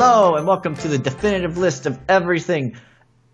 Hello, 0.00 0.36
and 0.36 0.46
welcome 0.46 0.76
to 0.76 0.86
the 0.86 0.96
definitive 0.96 1.58
list 1.58 1.86
of 1.86 1.98
everything 2.08 2.76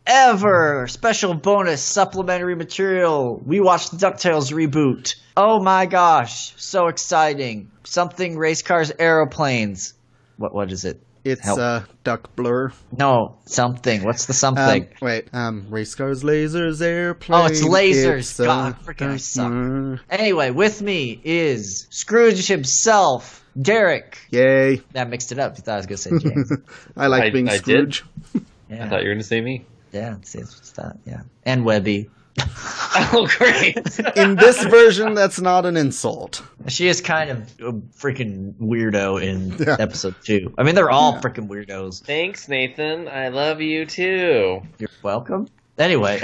ever. 0.06 0.87
Special 0.87 1.35
bonus 1.35 1.83
supplementary 1.83 2.54
material. 2.54 3.38
We 3.44 3.60
watched 3.60 3.90
the 3.90 3.98
DuckTales 3.98 4.51
reboot. 4.51 5.15
Oh 5.37 5.62
my 5.62 5.85
gosh, 5.85 6.54
so 6.56 6.87
exciting. 6.87 7.71
Something 7.85 8.38
race 8.38 8.62
cars, 8.62 8.90
aeroplanes. 8.98 9.92
What 10.38 10.54
what 10.54 10.72
is 10.72 10.87
it? 10.87 11.03
It's 11.25 11.41
Help. 11.43 11.59
uh, 11.59 11.81
Duck 12.04 12.37
Blur. 12.37 12.71
No, 12.97 13.38
something. 13.47 14.04
What's 14.04 14.27
the 14.27 14.35
something? 14.35 14.83
Um, 14.83 14.88
wait, 15.01 15.29
um, 15.33 15.67
race 15.71 15.95
cars, 15.95 16.23
lasers, 16.23 16.83
airplanes. 16.83 17.43
Oh, 17.43 17.47
it's 17.47 17.62
lasers. 17.65 18.19
It's, 18.19 18.37
God, 18.41 18.77
freaking 18.85 19.12
I 19.12 19.17
suck. 19.17 19.48
Blur. 19.51 20.01
anyway, 20.11 20.51
with 20.51 20.83
me 20.83 21.19
is 21.25 21.87
Scrooge 21.91 22.47
himself, 22.47 23.43
Derek. 23.61 24.19
Yay! 24.31 24.83
That 24.93 25.09
mixed 25.09 25.33
it 25.33 25.39
up. 25.39 25.57
You 25.57 25.62
thought 25.62 25.75
I 25.75 25.77
was 25.79 25.87
gonna 25.87 25.97
say 25.97 26.11
James. 26.21 26.53
I 26.97 27.07
like 27.07 27.23
I- 27.25 27.31
being 27.31 27.48
I 27.48 27.59
did. 27.59 27.95
Scrooge. 27.95 28.05
Yeah, 28.70 28.87
I 28.87 28.89
thought 28.89 29.03
you 29.03 29.09
were 29.09 29.15
going 29.15 29.19
to 29.19 29.25
say 29.25 29.43
me. 29.43 29.67
yeah. 29.93 30.17
See, 30.23 30.39
it's 30.39 30.70
that. 30.73 30.97
Yeah, 31.05 31.20
and 31.45 31.67
Webby. 31.67 32.09
Oh, 32.97 33.29
great. 33.38 33.77
In 34.16 34.37
this 34.37 34.62
version, 34.65 35.15
that's 35.15 35.41
not 35.41 35.66
an 35.66 35.77
insult. 35.77 36.42
She 36.69 36.87
is 36.87 37.01
kind 37.01 37.29
of 37.30 37.38
a 37.61 37.73
freaking 37.73 38.55
weirdo 38.55 39.20
in 39.20 39.56
Yeah. 39.59 39.77
episode 39.80 40.15
two. 40.23 40.55
I 40.56 40.62
mean, 40.62 40.77
they're 40.77 40.91
all 40.91 41.15
Yeah. 41.15 41.20
freaking 41.20 41.48
weirdos. 41.48 42.02
Thanks, 42.05 42.48
Nathan. 42.48 43.09
I 43.09 43.28
love 43.28 43.61
you 43.61 43.84
too. 43.84 44.62
You're 44.78 44.91
welcome. 45.02 45.48
Anyway, 45.77 46.20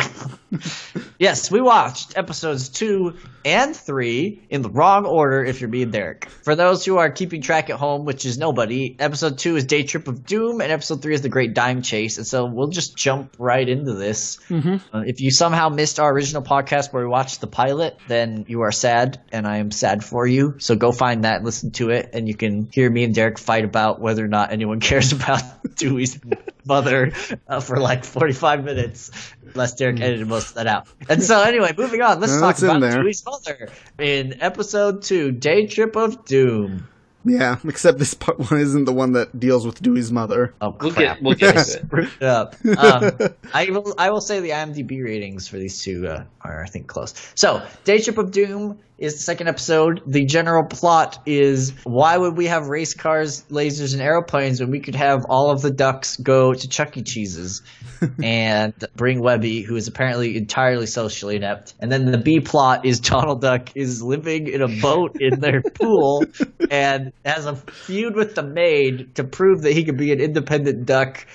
yes, 1.20 1.50
we 1.50 1.60
watched 1.60 2.16
episodes 2.18 2.70
two 2.70 3.16
and 3.44 3.76
three 3.76 4.42
in 4.50 4.62
the 4.62 4.70
wrong 4.70 5.06
order 5.06 5.44
if 5.44 5.60
you're 5.60 5.70
being 5.70 5.90
Derek. 5.90 6.28
For 6.42 6.56
those 6.56 6.84
who 6.84 6.96
are 6.96 7.10
keeping 7.10 7.42
track 7.42 7.70
at 7.70 7.76
home, 7.76 8.04
which 8.04 8.24
is 8.24 8.38
nobody, 8.38 8.96
episode 8.98 9.38
two 9.38 9.56
is 9.56 9.64
Day 9.64 9.84
Trip 9.84 10.08
of 10.08 10.26
Doom, 10.26 10.60
and 10.60 10.72
episode 10.72 11.02
three 11.02 11.14
is 11.14 11.22
The 11.22 11.28
Great 11.28 11.54
Dime 11.54 11.82
Chase. 11.82 12.18
And 12.18 12.26
so 12.26 12.46
we'll 12.46 12.68
just 12.68 12.96
jump 12.96 13.36
right 13.38 13.66
into 13.66 13.92
this. 13.92 14.38
Mm-hmm. 14.48 14.96
Uh, 14.96 15.02
if 15.06 15.20
you 15.20 15.30
somehow 15.30 15.68
missed 15.68 16.00
our 16.00 16.10
original 16.10 16.42
podcast 16.42 16.92
where 16.92 17.04
we 17.04 17.08
watched 17.08 17.40
the 17.40 17.46
pilot, 17.46 17.96
then 18.08 18.46
you 18.48 18.62
are 18.62 18.72
sad, 18.72 19.20
and 19.30 19.46
I 19.46 19.58
am 19.58 19.70
sad 19.70 20.02
for 20.02 20.26
you. 20.26 20.56
So 20.58 20.74
go 20.74 20.90
find 20.90 21.24
that, 21.24 21.44
listen 21.44 21.70
to 21.72 21.90
it, 21.90 22.10
and 22.14 22.26
you 22.26 22.34
can 22.34 22.68
hear 22.72 22.90
me 22.90 23.04
and 23.04 23.14
Derek 23.14 23.38
fight 23.38 23.64
about 23.64 24.00
whether 24.00 24.24
or 24.24 24.28
not 24.28 24.52
anyone 24.52 24.80
cares 24.90 25.12
about 25.12 25.42
Dewey's 25.76 26.18
mother 26.64 27.12
uh, 27.46 27.60
for 27.60 27.78
like 27.78 28.04
45 28.04 28.64
minutes. 28.64 29.10
Unless 29.54 29.74
Derek 29.74 30.00
edited 30.00 30.26
most 30.28 30.48
of 30.50 30.54
that 30.54 30.66
out. 30.66 30.86
And 31.08 31.22
so, 31.22 31.42
anyway, 31.42 31.72
moving 31.76 32.02
on, 32.02 32.20
let's 32.20 32.32
No, 32.34 32.40
talk 32.40 32.58
about. 32.62 32.80
Dewey's 33.00 33.24
mother 33.24 33.68
in 33.98 34.40
episode 34.42 35.02
two, 35.02 35.32
Day 35.32 35.66
Trip 35.66 35.96
of 35.96 36.24
Doom. 36.24 36.86
Yeah, 37.22 37.58
except 37.64 37.98
this 37.98 38.14
part 38.14 38.38
one 38.50 38.58
isn't 38.60 38.86
the 38.86 38.94
one 38.94 39.12
that 39.12 39.38
deals 39.38 39.66
with 39.66 39.82
Dewey's 39.82 40.10
mother. 40.10 40.54
Oh, 40.62 40.74
We'll 40.80 40.90
crap. 40.92 41.16
get 41.16 41.22
we'll 41.22 41.34
get 41.34 41.50
into. 41.56 41.64
Screwed 41.64 42.10
it 42.18 42.22
up. 42.26 42.54
Um, 42.78 43.10
I 43.52 43.68
will. 43.70 43.94
I 43.98 44.08
will 44.10 44.22
say 44.22 44.40
the 44.40 44.50
IMDb 44.50 45.04
ratings 45.04 45.46
for 45.46 45.58
these 45.58 45.82
two 45.82 46.08
uh, 46.08 46.24
are, 46.40 46.62
I 46.64 46.66
think, 46.66 46.86
close. 46.86 47.12
So, 47.34 47.60
Day 47.84 48.00
Trip 48.00 48.16
of 48.16 48.30
Doom 48.30 48.78
is 49.00 49.14
the 49.14 49.20
second 49.20 49.48
episode. 49.48 50.02
The 50.06 50.26
general 50.26 50.64
plot 50.64 51.22
is 51.24 51.72
why 51.84 52.16
would 52.16 52.36
we 52.36 52.46
have 52.46 52.68
race 52.68 52.92
cars, 52.92 53.42
lasers, 53.50 53.94
and 53.94 54.02
aeroplanes 54.02 54.60
when 54.60 54.70
we 54.70 54.80
could 54.80 54.94
have 54.94 55.24
all 55.28 55.50
of 55.50 55.62
the 55.62 55.70
ducks 55.70 56.16
go 56.18 56.52
to 56.52 56.68
Chuck 56.68 56.96
E. 56.98 57.02
Cheese's 57.02 57.62
and 58.22 58.74
bring 58.94 59.22
Webby, 59.22 59.62
who 59.62 59.74
is 59.76 59.88
apparently 59.88 60.36
entirely 60.36 60.86
socially 60.86 61.36
inept. 61.36 61.74
And 61.80 61.90
then 61.90 62.10
the 62.10 62.18
B 62.18 62.40
plot 62.40 62.84
is 62.84 63.00
Donald 63.00 63.40
Duck 63.40 63.74
is 63.74 64.02
living 64.02 64.48
in 64.48 64.60
a 64.60 64.68
boat 64.68 65.16
in 65.18 65.40
their 65.40 65.62
pool 65.74 66.24
and 66.70 67.12
has 67.24 67.46
a 67.46 67.56
feud 67.56 68.14
with 68.14 68.34
the 68.34 68.42
maid 68.42 69.14
to 69.14 69.24
prove 69.24 69.62
that 69.62 69.72
he 69.72 69.84
can 69.84 69.96
be 69.96 70.12
an 70.12 70.20
independent 70.20 70.84
duck 70.84 71.26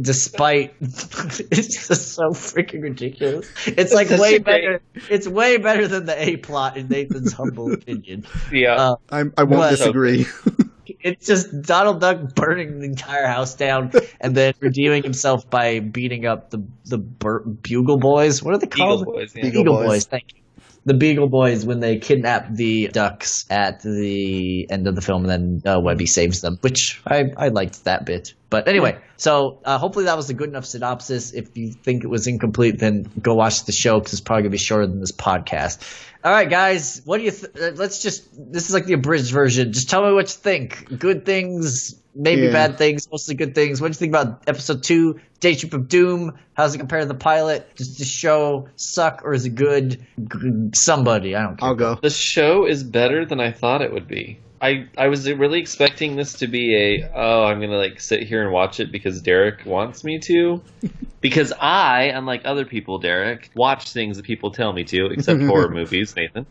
despite 0.00 0.74
it's 0.80 1.88
just 1.88 2.12
so 2.14 2.30
freaking 2.30 2.82
ridiculous. 2.82 3.48
It's 3.66 3.92
like 3.94 4.08
such 4.08 4.20
way 4.20 4.34
a 4.36 4.40
great- 4.40 4.44
better. 4.44 4.82
It's 5.10 5.28
way 5.28 5.56
better 5.58 5.86
than 5.88 6.06
the 6.06 6.20
A 6.30 6.36
plot 6.36 6.76
in 6.76 6.88
Nathan's 6.88 7.32
humble 7.32 7.72
opinion. 7.74 8.26
Yeah. 8.52 8.74
Uh, 8.74 8.96
I, 9.10 9.20
I 9.36 9.42
won't 9.44 9.50
What? 9.58 9.70
disagree. 9.70 10.26
it's 11.00 11.26
just 11.26 11.62
Donald 11.62 12.00
Duck 12.00 12.34
burning 12.34 12.80
the 12.80 12.86
entire 12.86 13.26
house 13.26 13.54
down 13.54 13.92
and 14.20 14.34
then 14.36 14.54
redeeming 14.60 15.02
himself 15.02 15.48
by 15.48 15.80
beating 15.80 16.26
up 16.26 16.50
the 16.50 16.62
the 16.84 16.98
bur- 16.98 17.40
Bugle 17.44 17.98
Boys. 17.98 18.42
What 18.42 18.54
are 18.54 18.58
they 18.58 18.66
Eagle 18.66 18.76
called? 18.86 19.04
Boys. 19.06 19.34
Yeah. 19.34 19.42
Beagle 19.44 19.62
Beagle 19.64 19.76
Boys. 19.78 19.86
Boys. 19.88 20.04
Thank 20.06 20.34
you. 20.34 20.40
The 20.86 20.94
Beagle 20.94 21.28
Boys 21.28 21.64
when 21.64 21.80
they 21.80 21.98
kidnap 21.98 22.52
the 22.52 22.88
ducks 22.88 23.46
at 23.48 23.82
the 23.82 24.70
end 24.70 24.86
of 24.86 24.94
the 24.94 25.00
film, 25.00 25.26
and 25.26 25.62
then 25.64 25.76
uh, 25.76 25.80
Webby 25.80 26.06
saves 26.06 26.40
them, 26.42 26.58
which 26.60 27.00
I 27.06 27.32
I 27.36 27.48
liked 27.48 27.84
that 27.84 28.04
bit. 28.04 28.34
But 28.50 28.68
anyway, 28.68 28.98
so 29.16 29.60
uh, 29.64 29.78
hopefully 29.78 30.04
that 30.04 30.16
was 30.16 30.30
a 30.30 30.34
good 30.34 30.48
enough 30.48 30.66
synopsis. 30.66 31.32
If 31.32 31.56
you 31.56 31.72
think 31.72 32.04
it 32.04 32.08
was 32.08 32.26
incomplete, 32.26 32.78
then 32.78 33.10
go 33.20 33.34
watch 33.34 33.64
the 33.64 33.72
show 33.72 33.98
because 33.98 34.12
it's 34.12 34.20
probably 34.20 34.42
gonna 34.42 34.50
be 34.50 34.58
shorter 34.58 34.86
than 34.86 35.00
this 35.00 35.12
podcast. 35.12 35.82
All 36.24 36.32
right, 36.32 36.48
guys, 36.48 37.02
what 37.04 37.18
do 37.18 37.24
you? 37.24 37.30
Th- 37.30 37.52
uh, 37.54 37.72
let's 37.76 38.00
just. 38.00 38.26
This 38.52 38.68
is 38.68 38.72
like 38.74 38.86
the 38.86 38.94
abridged 38.94 39.30
version. 39.30 39.72
Just 39.74 39.90
tell 39.90 40.06
me 40.06 40.12
what 40.14 40.22
you 40.28 40.40
think. 40.40 40.98
Good 40.98 41.26
things, 41.26 42.00
maybe 42.14 42.42
Yeah. 42.42 42.52
bad 42.52 42.78
things, 42.78 43.06
mostly 43.12 43.34
good 43.34 43.54
things. 43.54 43.78
What 43.78 43.88
do 43.88 43.90
you 43.90 43.98
think 43.98 44.10
about 44.12 44.42
episode 44.46 44.82
two, 44.82 45.20
Day 45.40 45.54
Trip 45.54 45.74
of 45.74 45.86
Doom? 45.88 46.38
How's 46.54 46.74
it 46.74 46.78
compare 46.78 47.00
to 47.00 47.06
the 47.06 47.14
pilot? 47.14 47.68
Does 47.76 47.98
the 47.98 48.06
show 48.06 48.68
suck 48.76 49.20
or 49.24 49.34
is 49.34 49.44
it 49.44 49.54
good? 49.54 50.00
G- 50.18 50.70
Somebody, 50.74 51.36
I 51.36 51.42
don't 51.42 51.56
care. 51.58 51.68
I'll 51.68 51.74
go. 51.74 51.98
The 52.00 52.08
show 52.08 52.64
is 52.66 52.82
better 52.84 53.26
than 53.26 53.38
I 53.38 53.52
thought 53.52 53.82
it 53.82 53.92
would 53.92 54.08
be. 54.08 54.38
I, 54.64 54.88
I 54.96 55.08
was 55.08 55.30
really 55.30 55.60
expecting 55.60 56.16
this 56.16 56.32
to 56.34 56.46
be 56.46 56.74
a 56.74 57.10
oh 57.14 57.44
I'm 57.44 57.60
gonna 57.60 57.76
like 57.76 58.00
sit 58.00 58.22
here 58.22 58.42
and 58.42 58.50
watch 58.50 58.80
it 58.80 58.90
because 58.90 59.20
Derek 59.20 59.66
wants 59.66 60.02
me 60.04 60.18
to, 60.20 60.62
because 61.20 61.52
I 61.52 62.04
unlike 62.04 62.42
other 62.46 62.64
people 62.64 62.98
Derek 62.98 63.50
watch 63.54 63.92
things 63.92 64.16
that 64.16 64.24
people 64.24 64.52
tell 64.52 64.72
me 64.72 64.84
to 64.84 65.06
except 65.06 65.42
horror 65.50 65.68
movies 65.68 66.16
Nathan, 66.16 66.46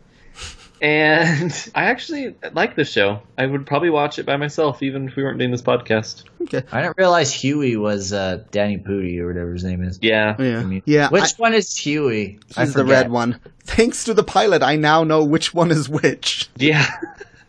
and 0.80 1.70
I 1.74 1.86
actually 1.86 2.36
like 2.52 2.76
the 2.76 2.84
show. 2.84 3.20
I 3.36 3.46
would 3.46 3.66
probably 3.66 3.90
watch 3.90 4.20
it 4.20 4.26
by 4.26 4.36
myself 4.36 4.80
even 4.84 5.08
if 5.08 5.16
we 5.16 5.24
weren't 5.24 5.40
doing 5.40 5.50
this 5.50 5.62
podcast. 5.62 6.22
Okay. 6.42 6.62
I 6.70 6.82
didn't 6.82 6.96
realize 6.96 7.32
Huey 7.32 7.76
was 7.76 8.12
uh, 8.12 8.44
Danny 8.52 8.78
Pudi 8.78 9.18
or 9.18 9.26
whatever 9.26 9.52
his 9.52 9.64
name 9.64 9.82
is. 9.82 9.98
Yeah, 10.00 10.36
Yeah. 10.38 10.60
I 10.60 10.62
mean, 10.62 10.82
yeah. 10.86 11.08
Which 11.08 11.24
I- 11.24 11.34
one 11.38 11.54
is 11.54 11.76
Huey? 11.76 12.38
I 12.56 12.60
he's 12.64 12.74
the 12.74 12.84
red 12.84 13.10
one. 13.10 13.40
Thanks 13.64 14.04
to 14.04 14.14
the 14.14 14.22
pilot, 14.22 14.62
I 14.62 14.76
now 14.76 15.02
know 15.02 15.24
which 15.24 15.52
one 15.52 15.72
is 15.72 15.88
which. 15.88 16.48
yeah. 16.54 16.86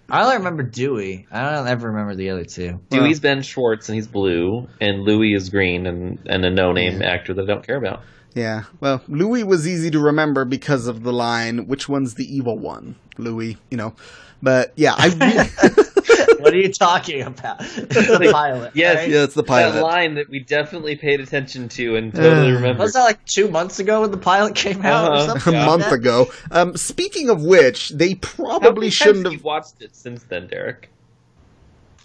I 0.09 0.23
only 0.23 0.37
remember 0.37 0.63
Dewey. 0.63 1.25
I 1.31 1.51
don't 1.55 1.67
ever 1.67 1.87
remember 1.87 2.15
the 2.15 2.29
other 2.29 2.45
two. 2.45 2.79
Dewey's 2.89 3.19
Ben 3.19 3.41
Schwartz 3.41 3.89
and 3.89 3.95
he's 3.95 4.07
blue, 4.07 4.67
and 4.79 5.03
Louie 5.03 5.33
is 5.33 5.49
green 5.49 5.87
and 5.87 6.19
and 6.27 6.45
a 6.45 6.49
no 6.51 6.71
name 6.73 7.01
Yeah. 7.01 7.07
actor 7.09 7.33
that 7.33 7.41
I 7.43 7.45
don't 7.45 7.65
care 7.65 7.77
about. 7.77 8.01
Yeah. 8.35 8.63
Well, 8.81 9.01
Louie 9.07 9.43
was 9.43 9.67
easy 9.67 9.89
to 9.91 9.99
remember 9.99 10.45
because 10.45 10.87
of 10.87 11.03
the 11.03 11.13
line, 11.13 11.67
which 11.67 11.87
one's 11.89 12.15
the 12.15 12.35
evil 12.35 12.57
one? 12.59 12.95
Louie, 13.17 13.57
you 13.71 13.77
know. 13.77 13.95
But 14.43 14.73
yeah, 14.75 14.93
I 14.95 15.07
really, 15.07 15.49
what 16.39 16.53
are 16.53 16.57
you 16.57 16.71
talking 16.71 17.21
about? 17.21 17.59
the 17.59 18.29
pilot. 18.31 18.71
Yes, 18.75 18.97
right? 18.97 19.09
yeah, 19.09 19.23
it's 19.23 19.33
the 19.33 19.43
pilot. 19.43 19.73
That 19.73 19.81
pilot. 19.81 19.87
line 19.93 20.13
that 20.15 20.29
we 20.29 20.39
definitely 20.39 20.95
paid 20.95 21.19
attention 21.19 21.69
to 21.69 21.95
and 21.95 22.13
totally 22.13 22.51
Uh, 22.51 22.55
remembered. 22.55 22.79
Was 22.79 22.93
that 22.93 23.03
like 23.03 23.23
two 23.25 23.49
months 23.49 23.79
ago 23.79 24.01
when 24.01 24.11
the 24.11 24.17
pilot 24.17 24.55
came 24.55 24.85
out 24.85 25.09
or 25.11 25.13
Uh-huh. 25.15 25.25
something? 25.39 25.55
a 25.55 25.65
month 25.65 25.83
that? 25.85 25.93
ago. 25.93 26.27
Um, 26.51 26.75
speaking 26.77 27.29
of 27.29 27.43
which, 27.43 27.89
they 27.89 28.15
probably 28.15 28.69
many 28.81 28.89
shouldn't 28.89 29.25
have. 29.25 29.33
have 29.33 29.43
watched 29.43 29.81
it 29.81 29.95
since 29.95 30.23
then, 30.23 30.47
Derek? 30.47 30.89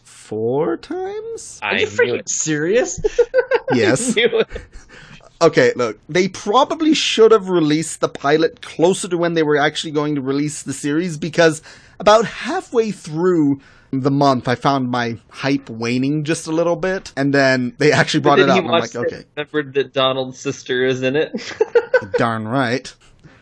Four 0.02 0.76
times? 0.76 1.58
Are 1.62 1.72
I 1.72 1.78
you 1.80 1.86
freaking 1.86 2.20
it. 2.20 2.28
serious? 2.28 3.00
Yes. 3.72 4.16
Knew 4.16 4.40
it. 4.40 4.48
Okay, 5.42 5.72
look, 5.76 5.98
they 6.08 6.26
probably 6.28 6.92
should 6.92 7.30
have 7.30 7.48
released 7.48 8.00
the 8.00 8.08
pilot 8.08 8.60
closer 8.62 9.06
to 9.08 9.16
when 9.16 9.34
they 9.34 9.42
were 9.44 9.56
actually 9.56 9.92
going 9.92 10.16
to 10.16 10.20
release 10.20 10.62
the 10.64 10.72
series 10.72 11.16
because 11.16 11.62
about 12.00 12.24
halfway 12.26 12.90
through 12.90 13.60
the 13.92 14.10
month, 14.10 14.48
I 14.48 14.54
found 14.54 14.90
my 14.90 15.18
hype 15.30 15.68
waning 15.68 16.24
just 16.24 16.46
a 16.46 16.52
little 16.52 16.76
bit, 16.76 17.12
and 17.16 17.34
then 17.34 17.74
they 17.78 17.92
actually 17.92 18.20
brought 18.20 18.38
it 18.38 18.48
up. 18.48 18.58
I'm 18.58 18.66
like, 18.66 18.94
okay, 18.94 19.24
remembered 19.36 19.74
that 19.74 19.92
Donald's 19.92 20.38
sister 20.38 20.84
is 20.84 21.02
in 21.02 21.16
it. 21.16 21.32
darn 22.18 22.46
right. 22.46 22.94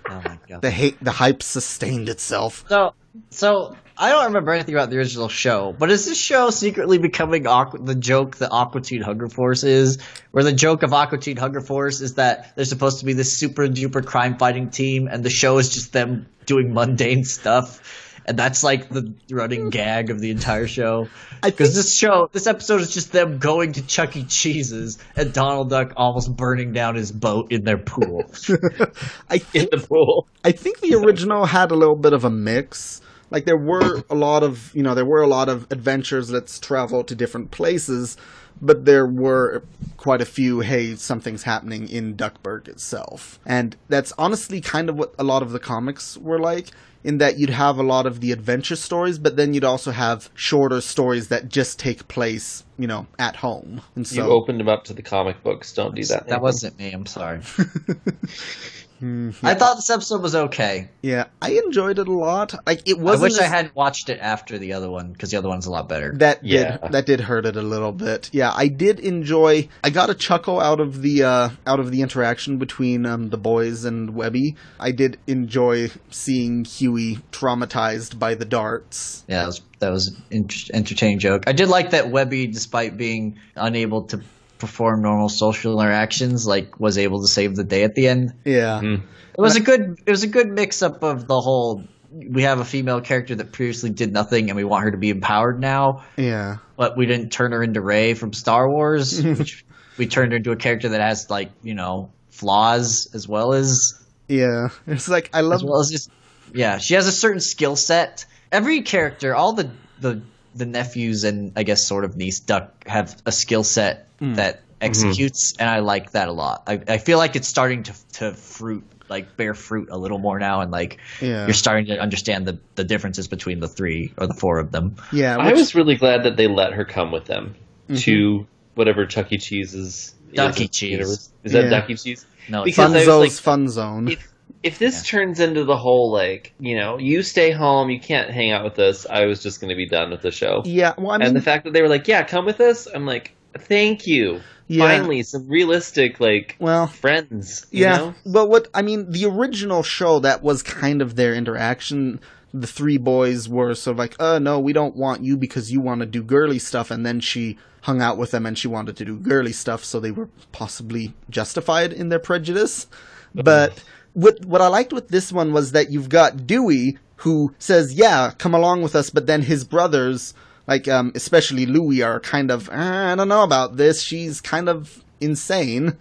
oh 0.08 0.22
my 0.24 0.38
god. 0.48 0.62
The 0.62 0.70
hate, 0.70 1.02
the 1.02 1.10
hype 1.10 1.42
sustained 1.42 2.08
itself. 2.08 2.64
So, 2.68 2.94
so 3.30 3.76
I 3.96 4.10
don't 4.10 4.26
remember 4.26 4.52
anything 4.52 4.74
about 4.74 4.90
the 4.90 4.96
original 4.96 5.28
show, 5.28 5.74
but 5.76 5.90
is 5.90 6.06
this 6.06 6.18
show 6.18 6.50
secretly 6.50 6.98
becoming 6.98 7.44
Aqu- 7.44 7.84
the 7.84 7.94
joke 7.94 8.36
that 8.36 8.50
Aqua 8.50 8.80
Teen 8.80 9.02
Hunger 9.02 9.28
Force 9.28 9.64
is? 9.64 9.98
Where 10.30 10.44
the 10.44 10.52
joke 10.52 10.82
of 10.82 10.92
Aqua 10.92 11.18
Teen 11.18 11.36
Hunger 11.36 11.60
Force 11.60 12.00
is 12.00 12.14
that 12.14 12.54
they're 12.54 12.64
supposed 12.64 13.00
to 13.00 13.04
be 13.04 13.12
this 13.12 13.36
super 13.36 13.66
duper 13.66 14.04
crime 14.04 14.38
fighting 14.38 14.70
team, 14.70 15.08
and 15.08 15.24
the 15.24 15.30
show 15.30 15.58
is 15.58 15.68
just 15.68 15.92
them 15.92 16.26
doing 16.46 16.72
mundane 16.72 17.24
stuff. 17.24 18.07
And 18.28 18.38
that's 18.38 18.62
like 18.62 18.90
the 18.90 19.14
running 19.30 19.70
gag 19.70 20.10
of 20.10 20.20
the 20.20 20.30
entire 20.30 20.66
show. 20.66 21.08
Because 21.42 21.68
think 21.68 21.76
this 21.76 21.96
show, 21.96 22.28
this 22.30 22.46
episode 22.46 22.82
is 22.82 22.92
just 22.92 23.10
them 23.10 23.38
going 23.38 23.72
to 23.72 23.86
Chuck 23.86 24.16
E. 24.16 24.24
Cheese's 24.24 24.98
and 25.16 25.32
Donald 25.32 25.70
Duck 25.70 25.94
almost 25.96 26.36
burning 26.36 26.74
down 26.74 26.94
his 26.94 27.10
boat 27.10 27.50
in 27.50 27.64
their 27.64 27.78
pool. 27.78 28.24
I 29.30 29.40
in 29.54 29.68
the 29.72 29.82
pool. 29.88 30.28
I 30.44 30.52
think 30.52 30.80
the 30.80 30.94
original 30.96 31.46
had 31.46 31.70
a 31.70 31.74
little 31.74 31.96
bit 31.96 32.12
of 32.12 32.24
a 32.24 32.30
mix. 32.30 33.00
Like 33.30 33.46
there 33.46 33.56
were 33.56 34.02
a 34.10 34.14
lot 34.14 34.42
of, 34.42 34.74
you 34.74 34.82
know, 34.82 34.94
there 34.94 35.06
were 35.06 35.22
a 35.22 35.26
lot 35.26 35.48
of 35.48 35.66
adventures. 35.70 36.30
Let's 36.30 36.58
travel 36.58 37.04
to 37.04 37.14
different 37.14 37.50
places, 37.50 38.18
but 38.60 38.84
there 38.84 39.06
were 39.06 39.62
quite 39.96 40.20
a 40.20 40.26
few, 40.26 40.60
hey, 40.60 40.96
something's 40.96 41.44
happening 41.44 41.88
in 41.88 42.14
Duckburg 42.14 42.68
itself. 42.68 43.38
And 43.46 43.74
that's 43.88 44.12
honestly 44.18 44.60
kind 44.60 44.90
of 44.90 44.96
what 44.96 45.14
a 45.18 45.24
lot 45.24 45.42
of 45.42 45.52
the 45.52 45.58
comics 45.58 46.18
were 46.18 46.38
like 46.38 46.68
in 47.04 47.18
that 47.18 47.38
you'd 47.38 47.50
have 47.50 47.78
a 47.78 47.82
lot 47.82 48.06
of 48.06 48.20
the 48.20 48.32
adventure 48.32 48.76
stories, 48.76 49.18
but 49.18 49.36
then 49.36 49.54
you'd 49.54 49.64
also 49.64 49.90
have 49.90 50.30
shorter 50.34 50.80
stories 50.80 51.28
that 51.28 51.48
just 51.48 51.78
take 51.78 52.08
place, 52.08 52.64
you 52.78 52.86
know, 52.86 53.06
at 53.18 53.36
home. 53.36 53.80
And 53.94 54.06
so 54.06 54.26
you 54.26 54.32
opened 54.32 54.60
them 54.60 54.68
up 54.68 54.84
to 54.84 54.94
the 54.94 55.02
comic 55.02 55.42
books. 55.42 55.72
Don't 55.72 55.94
do 55.94 56.04
that. 56.04 56.28
That 56.28 56.42
wasn't 56.42 56.78
me. 56.78 56.92
I'm 56.92 57.06
sorry. 57.06 57.40
I 59.00 59.54
thought 59.54 59.76
this 59.76 59.90
episode 59.90 60.22
was 60.22 60.34
okay. 60.34 60.88
yeah, 61.02 61.26
I 61.40 61.52
enjoyed 61.64 61.98
it 61.98 62.08
a 62.08 62.12
lot. 62.12 62.54
Like 62.66 62.82
it 62.88 62.98
I 62.98 63.02
wasn't 63.02 63.32
wish 63.32 63.38
I 63.40 63.44
hadn't 63.44 63.74
watched 63.76 64.08
it 64.08 64.18
after 64.20 64.58
the 64.58 64.72
other 64.72 64.90
one 64.90 65.12
because 65.12 65.30
the 65.30 65.36
other 65.36 65.48
one's 65.48 65.66
a 65.66 65.70
lot 65.70 65.88
better. 65.88 66.12
that 66.16 66.44
Yeah. 66.44 66.78
did 66.78 66.92
that 66.92 67.06
did 67.06 67.20
hurt 67.20 67.46
it 67.46 67.56
a 67.56 67.62
little 67.62 67.92
bit. 67.92 68.30
Yeah, 68.32 68.52
I 68.54 68.68
did 68.68 69.00
enjoy. 69.00 69.68
I 69.84 69.90
got 69.90 70.10
a 70.10 70.14
chuckle 70.14 70.60
out 70.60 70.80
of 70.80 71.02
the 71.02 71.22
uh, 71.22 71.48
out 71.66 71.80
of 71.80 71.90
the 71.90 72.02
interaction 72.02 72.58
between 72.58 73.06
um, 73.06 73.30
the 73.30 73.38
boys 73.38 73.84
and 73.84 74.14
Webby. 74.14 74.56
I 74.80 74.90
did 74.92 75.18
enjoy 75.26 75.90
seeing 76.10 76.64
Huey 76.64 77.18
traumatized 77.32 78.18
by 78.18 78.34
the 78.34 78.44
darts. 78.44 79.24
Yeah, 79.28 79.40
that 79.42 79.46
was 79.46 79.60
that 79.80 79.90
was 79.90 80.08
an 80.08 80.22
int- 80.30 80.70
entertaining 80.74 81.20
joke. 81.20 81.44
I 81.46 81.52
did 81.52 81.68
like 81.68 81.90
that 81.90 82.10
Webby, 82.10 82.48
despite 82.48 82.96
being 82.96 83.38
unable 83.54 84.02
to 84.08 84.20
perform 84.58 85.02
normal 85.02 85.28
social 85.28 85.80
interactions, 85.80 86.46
like 86.46 86.78
was 86.80 86.98
able 86.98 87.22
to 87.22 87.28
save 87.28 87.54
the 87.56 87.64
day 87.64 87.84
at 87.84 87.94
the 87.94 88.08
end. 88.08 88.32
Yeah, 88.44 88.80
Mm. 88.82 89.02
It 89.36 89.40
was 89.40 89.54
a 89.56 89.60
good 89.60 90.00
it 90.04 90.10
was 90.10 90.24
a 90.24 90.26
good 90.26 90.48
mix 90.48 90.82
up 90.82 91.02
of 91.04 91.26
the 91.28 91.40
whole. 91.40 91.84
We 92.10 92.42
have 92.42 92.58
a 92.58 92.64
female 92.64 93.00
character 93.00 93.34
that 93.36 93.52
previously 93.52 93.90
did 93.90 94.12
nothing, 94.12 94.48
and 94.50 94.56
we 94.56 94.64
want 94.64 94.84
her 94.84 94.90
to 94.90 94.96
be 94.96 95.10
empowered 95.10 95.60
now. 95.60 96.04
yeah, 96.16 96.56
But 96.76 96.96
we 96.96 97.04
didn't 97.06 97.30
turn 97.30 97.52
her 97.52 97.62
into 97.62 97.80
Rey 97.82 98.14
from 98.14 98.32
Star 98.32 98.68
Wars, 98.68 99.22
which 99.38 99.64
we 99.98 100.06
turned 100.06 100.32
her 100.32 100.36
into 100.38 100.50
a 100.50 100.56
character 100.56 100.88
that 100.88 101.00
has 101.00 101.28
like 101.30 101.50
you 101.62 101.74
know 101.74 102.10
flaws 102.30 103.08
as 103.14 103.28
well 103.28 103.52
as 103.52 103.94
yeah. 104.26 104.68
It's 104.86 105.08
like 105.08 105.30
I 105.32 105.40
love. 105.42 105.54
as 105.56 105.64
well 105.64 105.80
as 105.80 105.90
just 105.90 106.10
yeah 106.54 106.78
she 106.78 106.94
has 106.94 107.06
a 107.06 107.12
certain 107.12 107.40
skill 107.40 107.76
set 107.76 108.24
every 108.50 108.82
character 108.82 109.34
all 109.36 109.52
the 109.52 109.70
the 110.00 110.22
the 110.54 110.64
nephews 110.64 111.24
and 111.24 111.52
i 111.56 111.62
guess 111.62 111.86
sort 111.86 112.04
of 112.04 112.16
niece 112.16 112.40
duck 112.40 112.86
have 112.86 113.20
a 113.26 113.32
skill 113.32 113.62
set 113.62 114.07
Mm. 114.20 114.36
that 114.36 114.56
mm-hmm. 114.56 114.64
executes 114.80 115.54
and 115.58 115.68
i 115.68 115.78
like 115.80 116.12
that 116.12 116.28
a 116.28 116.32
lot 116.32 116.64
I, 116.66 116.80
I 116.88 116.98
feel 116.98 117.18
like 117.18 117.36
it's 117.36 117.48
starting 117.48 117.84
to 117.84 117.94
to 118.14 118.32
fruit 118.34 118.84
like 119.08 119.36
bear 119.36 119.54
fruit 119.54 119.88
a 119.90 119.96
little 119.96 120.18
more 120.18 120.38
now 120.38 120.60
and 120.60 120.70
like 120.70 120.98
Yeah. 121.20 121.46
you're 121.46 121.54
starting 121.54 121.86
to 121.86 121.98
understand 121.98 122.46
the 122.46 122.58
the 122.74 122.84
differences 122.84 123.28
between 123.28 123.60
the 123.60 123.68
three 123.68 124.12
or 124.18 124.26
the 124.26 124.34
four 124.34 124.58
of 124.58 124.70
them 124.72 124.96
yeah, 125.12 125.36
I 125.36 125.52
was 125.52 125.74
really 125.74 125.96
glad 125.96 126.24
that 126.24 126.36
they 126.36 126.46
let 126.46 126.72
her 126.74 126.84
come 126.84 127.10
with 127.10 127.24
them 127.24 127.54
mm-hmm. 127.88 127.96
to 127.96 128.46
whatever 128.78 129.06
Chuck 129.06 129.32
E. 129.32 129.38
Cheese 129.38 129.74
is. 129.74 130.14
Duck 130.32 130.60
E. 130.60 130.64
is 130.64 130.70
Cheese. 130.70 130.90
universe. 130.90 131.30
Is 131.42 131.52
that 131.52 131.64
Yeah. 131.64 131.70
Duck 131.70 131.90
E. 131.90 131.96
Cheese? 131.96 132.24
no 132.48 132.62
it's 132.62 132.76
Because 132.76 132.94
I 132.94 133.12
like- 133.16 133.32
Fun 133.32 133.68
Zone. 133.68 134.08
If 134.08 134.32
if 134.62 134.78
this 134.78 135.06
turns 135.06 135.40
into 135.40 135.64
the 135.64 135.76
whole 135.76 136.10
like 136.10 136.52
you 136.58 136.76
know 136.76 136.98
you 136.98 137.22
stay 137.22 137.50
home 137.50 137.90
you 137.90 138.00
can't 138.00 138.30
hang 138.30 138.50
out 138.50 138.64
with 138.64 138.78
us, 138.78 139.06
I 139.06 139.26
was 139.26 139.42
just 139.42 139.60
going 139.60 139.70
to 139.70 139.76
be 139.76 139.88
done 139.88 140.10
with 140.10 140.22
the 140.22 140.30
show. 140.30 140.62
yeah, 140.64 140.94
well, 140.98 141.12
I 141.12 141.18
mean, 141.18 141.28
and 141.28 141.36
the 141.36 141.42
fact 141.42 141.64
that 141.64 141.72
they 141.72 141.82
were 141.82 141.88
like, 141.88 142.08
yeah, 142.08 142.22
come 142.24 142.44
with 142.44 142.60
us, 142.60 142.86
I'm 142.86 143.06
like, 143.06 143.34
thank 143.58 144.06
you. 144.06 144.40
Yeah. 144.66 144.86
Finally, 144.86 145.22
some 145.22 145.48
realistic 145.48 146.20
like 146.20 146.56
well, 146.58 146.86
friends. 146.86 147.66
You 147.70 147.84
Yeah, 147.84 147.96
know? 147.96 148.14
but 148.26 148.48
what 148.48 148.68
I 148.74 148.82
mean, 148.82 149.10
the 149.10 149.24
original 149.24 149.82
show 149.82 150.18
that 150.20 150.42
was 150.42 150.62
kind 150.62 151.00
of 151.00 151.16
their 151.16 151.34
interaction. 151.34 152.20
The 152.52 152.66
three 152.66 152.98
boys 152.98 153.48
were 153.48 153.74
sort 153.74 153.94
of 153.94 153.98
like, 153.98 154.16
"Oh 154.20 154.38
no, 154.38 154.58
we 154.58 154.72
don't 154.72 154.96
want 154.96 155.24
you 155.24 155.36
because 155.36 155.72
you 155.72 155.80
want 155.80 156.00
to 156.00 156.06
do 156.06 156.22
girly 156.22 156.58
stuff," 156.58 156.90
and 156.90 157.04
then 157.04 157.20
she 157.20 157.56
hung 157.82 158.02
out 158.02 158.18
with 158.18 158.30
them 158.32 158.44
and 158.44 158.58
she 158.58 158.68
wanted 158.68 158.96
to 158.96 159.04
do 159.04 159.16
girly 159.16 159.52
stuff, 159.52 159.84
so 159.84 160.00
they 160.00 160.10
were 160.10 160.28
possibly 160.52 161.14
justified 161.30 161.92
in 161.92 162.08
their 162.10 162.18
prejudice. 162.18 162.86
Mm-hmm. 163.34 163.42
But 163.44 163.82
what 164.12 164.44
what 164.44 164.60
I 164.60 164.68
liked 164.68 164.92
with 164.92 165.08
this 165.08 165.32
one 165.32 165.52
was 165.52 165.72
that 165.72 165.90
you've 165.90 166.08
got 166.08 166.46
Dewey 166.46 166.98
who 167.16 167.54
says, 167.58 167.94
"Yeah, 167.94 168.32
come 168.36 168.54
along 168.54 168.82
with 168.82 168.94
us," 168.94 169.10
but 169.10 169.26
then 169.26 169.42
his 169.42 169.64
brothers, 169.64 170.34
like 170.68 170.86
um, 170.86 171.10
especially 171.16 171.66
Louie, 171.66 172.02
are 172.02 172.20
kind 172.20 172.52
of, 172.52 172.70
"Ah, 172.72 173.12
"I 173.12 173.16
don't 173.16 173.28
know 173.28 173.42
about 173.42 173.76
this. 173.76 174.00
She's 174.02 174.40
kind 174.40 174.68
of 174.68 175.02
insane." 175.20 175.96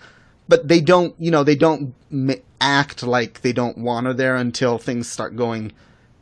but 0.48 0.68
they 0.68 0.80
don't 0.80 1.14
you 1.20 1.32
know 1.32 1.44
they 1.44 1.56
don't 1.56 1.94
act 2.60 3.04
like 3.04 3.42
they 3.42 3.54
don't 3.54 3.78
want 3.78 4.08
her 4.08 4.14
there 4.14 4.36
until 4.36 4.78
things 4.78 5.08
start 5.10 5.36
going 5.36 5.72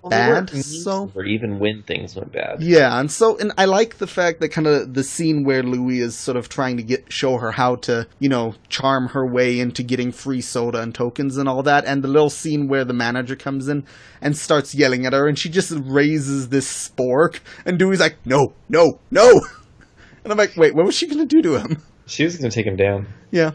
bad 0.10 0.50
so 0.50 1.12
or 1.16 1.26
even 1.26 1.60
when 1.60 1.82
things 1.84 2.16
went 2.16 2.32
bad. 2.32 2.62
yeah 2.62 3.00
and 3.00 3.12
so 3.12 3.38
and 3.38 3.52
i 3.58 3.66
like 3.66 3.98
the 3.98 4.08
fact 4.08 4.40
that 4.40 4.50
kind 4.50 4.68
of 4.68 4.94
the 4.94 5.04
scene 5.04 5.44
where 5.44 5.64
louie 5.64 6.00
is 6.00 6.16
sort 6.16 6.38
of 6.38 6.48
trying 6.50 6.78
to 6.78 6.84
get 6.84 7.12
show 7.12 7.38
her 7.38 7.52
how 7.52 7.76
to 7.76 8.08
you 8.20 8.30
know 8.30 8.54
charm 8.70 9.08
her 9.10 9.26
way 9.26 9.60
into 9.60 9.84
getting 9.84 10.12
free 10.12 10.42
soda 10.42 10.82
and 10.82 10.94
tokens 10.96 11.38
and 11.38 11.50
all 11.50 11.64
that 11.64 11.86
and 11.86 12.04
the 12.04 12.08
little 12.08 12.30
scene 12.30 12.68
where 12.68 12.86
the 12.86 12.94
manager 12.94 13.36
comes 13.36 13.68
in 13.68 13.84
and 14.22 14.38
starts 14.38 14.76
yelling 14.76 15.06
at 15.06 15.14
her 15.14 15.28
and 15.28 15.38
she 15.40 15.50
just 15.50 15.72
raises 15.86 16.50
this 16.50 16.68
spork 16.90 17.40
and 17.66 17.80
dewey's 17.80 18.00
like 18.00 18.16
no 18.26 18.54
no 18.70 19.00
no 19.12 19.30
and 20.24 20.32
i'm 20.32 20.38
like 20.38 20.56
wait 20.58 20.76
what 20.76 20.86
was 20.86 20.96
she 20.96 21.08
gonna 21.08 21.26
do 21.26 21.42
to 21.42 21.58
him 21.60 21.82
She 22.08 22.24
was 22.24 22.38
going 22.38 22.52
to 22.52 22.56
take 22.56 22.68
him 22.68 22.76
down. 22.76 23.08
yeah 23.32 23.52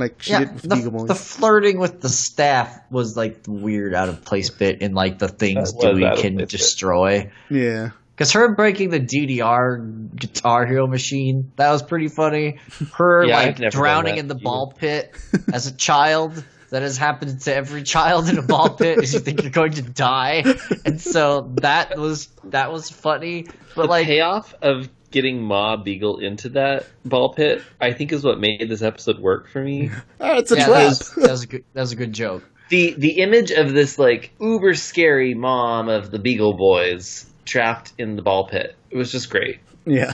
like 0.00 0.20
she 0.22 0.32
yeah, 0.32 0.40
did 0.40 0.52
with 0.54 0.62
the, 0.62 0.76
Beagle 0.76 1.06
the 1.06 1.14
flirting 1.14 1.78
with 1.78 2.00
the 2.00 2.08
staff 2.08 2.76
was 2.90 3.16
like 3.16 3.44
the 3.44 3.52
weird 3.52 3.94
out 3.94 4.08
of 4.08 4.24
place 4.24 4.50
bit 4.50 4.82
in 4.82 4.92
like 4.94 5.18
the 5.18 5.28
things 5.28 5.72
Dewey 5.72 6.00
can 6.16 6.34
place 6.34 6.36
bit. 6.36 6.48
destroy. 6.48 7.30
yeah 7.48 7.90
Because 8.16 8.32
her 8.32 8.54
breaking 8.54 8.90
the 8.90 9.00
DDR 9.00 10.14
Guitar 10.16 10.66
Hero 10.66 10.86
machine, 10.86 11.52
that 11.56 11.70
was 11.70 11.82
pretty 11.82 12.08
funny. 12.08 12.58
Her 12.94 13.24
Yeah, 13.24 13.36
like 13.36 13.70
drowning 13.70 14.16
in 14.18 14.28
the 14.28 14.34
either. 14.34 14.42
ball 14.44 14.74
pit 14.76 15.14
as 15.52 15.66
a 15.66 15.72
child. 15.72 16.42
That 16.70 16.82
has 16.82 16.96
happened 16.96 17.40
to 17.40 17.52
every 17.52 17.82
child 17.82 18.28
in 18.28 18.38
a 18.38 18.42
ball 18.42 18.70
pit 18.76 19.02
is 19.02 19.12
you 19.12 19.18
think 19.18 19.42
you're 19.42 19.50
going 19.50 19.72
to 19.72 19.82
die. 19.82 20.44
And 20.84 21.00
so 21.00 21.50
that 21.62 21.98
was 21.98 22.28
that 22.44 22.70
was 22.70 22.88
funny. 22.88 23.48
But 23.74 23.82
the 23.82 23.88
like 23.88 24.06
payoff 24.06 24.54
of 24.62 24.88
getting 25.10 25.42
Ma 25.42 25.76
Beagle 25.76 26.18
into 26.18 26.48
that 26.50 26.86
ball 27.04 27.34
pit, 27.34 27.62
I 27.80 27.92
think, 27.92 28.12
is 28.12 28.22
what 28.24 28.38
made 28.40 28.68
this 28.68 28.82
episode 28.82 29.18
work 29.18 29.48
for 29.48 29.62
me. 29.62 29.90
Ah, 30.20 30.36
it's 30.38 30.52
a 30.52 30.56
yeah, 30.56 30.66
that 30.66 30.72
trap. 30.72 30.88
was, 30.88 31.14
that 31.16 31.30
was 31.30 31.42
a 31.42 31.46
good 31.46 31.64
that 31.72 31.80
was 31.80 31.92
a 31.92 31.96
good 31.96 32.12
joke. 32.12 32.44
the 32.68 32.94
The 32.96 33.18
image 33.20 33.50
of 33.50 33.72
this 33.72 33.98
like 33.98 34.32
uber 34.40 34.74
scary 34.74 35.34
mom 35.34 35.88
of 35.88 36.10
the 36.10 36.18
Beagle 36.18 36.54
Boys 36.54 37.26
trapped 37.44 37.92
in 37.98 38.16
the 38.16 38.22
ball 38.22 38.46
pit. 38.48 38.76
It 38.90 38.96
was 38.96 39.10
just 39.10 39.30
great. 39.30 39.58
yeah. 39.86 40.12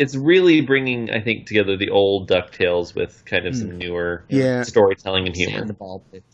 It's 0.00 0.16
really 0.16 0.62
bringing, 0.62 1.10
I 1.10 1.20
think, 1.20 1.46
together 1.46 1.76
the 1.76 1.90
old 1.90 2.28
Ducktales 2.28 2.94
with 2.94 3.22
kind 3.26 3.46
of 3.46 3.54
some 3.54 3.76
newer 3.76 4.24
Yeah. 4.30 4.62
storytelling 4.62 5.26
and 5.26 5.36
humor. 5.36 5.66
the 5.66 5.74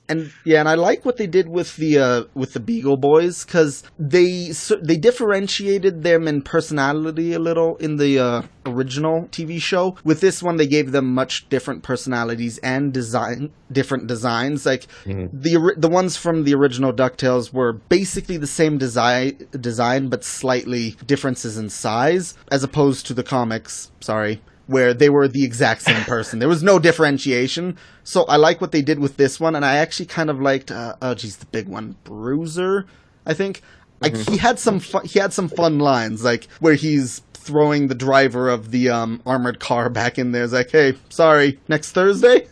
and 0.08 0.32
yeah, 0.44 0.60
and 0.60 0.68
I 0.68 0.74
like 0.74 1.04
what 1.04 1.16
they 1.16 1.26
did 1.26 1.48
with 1.48 1.76
the 1.76 1.98
uh, 1.98 2.24
with 2.34 2.52
the 2.52 2.60
Beagle 2.60 2.96
Boys 2.96 3.44
because 3.44 3.82
they 3.98 4.52
so, 4.52 4.76
they 4.76 4.96
differentiated 4.96 6.04
them 6.04 6.28
in 6.28 6.42
personality 6.42 7.32
a 7.32 7.40
little 7.40 7.76
in 7.78 7.96
the 7.96 8.18
uh, 8.18 8.42
original 8.64 9.28
TV 9.32 9.60
show. 9.60 9.96
With 10.04 10.20
this 10.20 10.42
one, 10.42 10.58
they 10.58 10.66
gave 10.68 10.92
them 10.92 11.12
much 11.12 11.48
different 11.48 11.82
personalities 11.82 12.58
and 12.58 12.92
design 12.92 13.50
different 13.72 14.06
designs. 14.06 14.64
Like 14.64 14.86
the 15.04 15.56
ori- 15.56 15.74
the 15.76 15.88
ones 15.88 16.16
from 16.16 16.44
the 16.44 16.54
original 16.54 16.92
Ducktales 16.92 17.52
were 17.52 17.72
basically 17.72 18.36
the 18.36 18.46
same 18.46 18.78
design 18.78 19.48
design, 19.58 20.08
but 20.08 20.22
slightly 20.24 20.96
differences 21.04 21.58
in 21.58 21.68
size, 21.68 22.34
as 22.52 22.62
opposed 22.62 23.06
to 23.06 23.14
the 23.14 23.24
comics. 23.56 23.90
Sorry. 24.00 24.40
Where 24.66 24.92
they 24.92 25.08
were 25.10 25.28
the 25.28 25.44
exact 25.44 25.82
same 25.82 26.02
person. 26.04 26.40
There 26.40 26.48
was 26.48 26.62
no 26.62 26.78
differentiation. 26.78 27.76
So 28.02 28.24
I 28.24 28.36
like 28.36 28.60
what 28.60 28.72
they 28.72 28.82
did 28.82 28.98
with 28.98 29.16
this 29.16 29.38
one, 29.38 29.54
and 29.54 29.64
I 29.64 29.76
actually 29.76 30.06
kind 30.06 30.28
of 30.28 30.40
liked. 30.40 30.70
Uh, 30.70 30.96
oh, 31.00 31.14
geez, 31.14 31.36
the 31.36 31.46
big 31.46 31.68
one, 31.68 31.96
Bruiser. 32.02 32.86
I 33.24 33.34
think 33.34 33.62
like 34.00 34.16
he 34.16 34.36
had 34.38 34.58
some 34.58 34.80
fun, 34.80 35.04
he 35.04 35.20
had 35.20 35.32
some 35.32 35.48
fun 35.48 35.78
lines, 35.78 36.24
like 36.24 36.48
where 36.58 36.74
he's 36.74 37.22
throwing 37.32 37.86
the 37.86 37.94
driver 37.94 38.48
of 38.48 38.72
the 38.72 38.90
um, 38.90 39.22
armored 39.24 39.60
car 39.60 39.88
back 39.88 40.18
in 40.18 40.32
there. 40.32 40.42
It's 40.42 40.52
like, 40.52 40.70
hey, 40.70 40.94
sorry, 41.10 41.60
next 41.68 41.92
Thursday, 41.92 42.48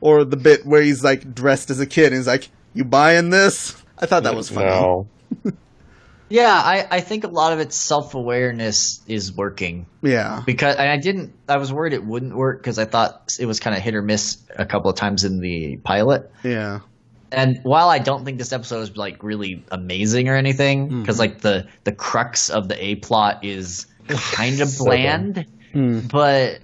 or 0.00 0.24
the 0.24 0.36
bit 0.36 0.66
where 0.66 0.82
he's 0.82 1.04
like 1.04 1.34
dressed 1.34 1.70
as 1.70 1.78
a 1.78 1.86
kid 1.86 2.06
and 2.06 2.16
he's 2.16 2.26
like, 2.26 2.48
you 2.74 2.84
buying 2.84 3.30
this? 3.30 3.80
I 3.96 4.06
thought 4.06 4.24
that 4.24 4.34
was 4.34 4.50
funny. 4.50 4.66
No. 4.66 5.06
Yeah, 6.28 6.52
I, 6.52 6.86
I 6.90 7.00
think 7.00 7.24
a 7.24 7.28
lot 7.28 7.52
of 7.52 7.58
its 7.60 7.76
self 7.76 8.14
awareness 8.14 9.02
is 9.06 9.32
working. 9.32 9.86
Yeah, 10.02 10.42
because 10.46 10.76
and 10.76 10.88
I 10.88 10.96
didn't. 10.96 11.34
I 11.48 11.58
was 11.58 11.72
worried 11.72 11.92
it 11.92 12.04
wouldn't 12.04 12.34
work 12.34 12.60
because 12.60 12.78
I 12.78 12.86
thought 12.86 13.34
it 13.38 13.46
was 13.46 13.60
kind 13.60 13.76
of 13.76 13.82
hit 13.82 13.94
or 13.94 14.02
miss 14.02 14.38
a 14.56 14.64
couple 14.64 14.90
of 14.90 14.96
times 14.96 15.24
in 15.24 15.40
the 15.40 15.76
pilot. 15.76 16.30
yeah, 16.42 16.80
And 17.30 17.60
while 17.62 17.88
I 17.90 17.98
don't 17.98 18.24
think 18.24 18.38
this 18.38 18.52
episode 18.52 18.80
is 18.80 18.96
like 18.96 19.22
really 19.22 19.64
amazing 19.70 20.28
or 20.28 20.34
anything, 20.36 21.00
because 21.00 21.18
like 21.18 21.40
the 21.40 21.66
the 21.84 21.92
crux 21.92 22.48
of 22.50 22.68
the 22.68 22.82
a 22.82 22.94
plot 22.96 23.44
is 23.44 23.86
kind 24.08 24.60
of 24.60 24.68
So 24.70 24.84
bland, 24.86 25.46
Hmm. 25.72 26.00
but 26.00 26.60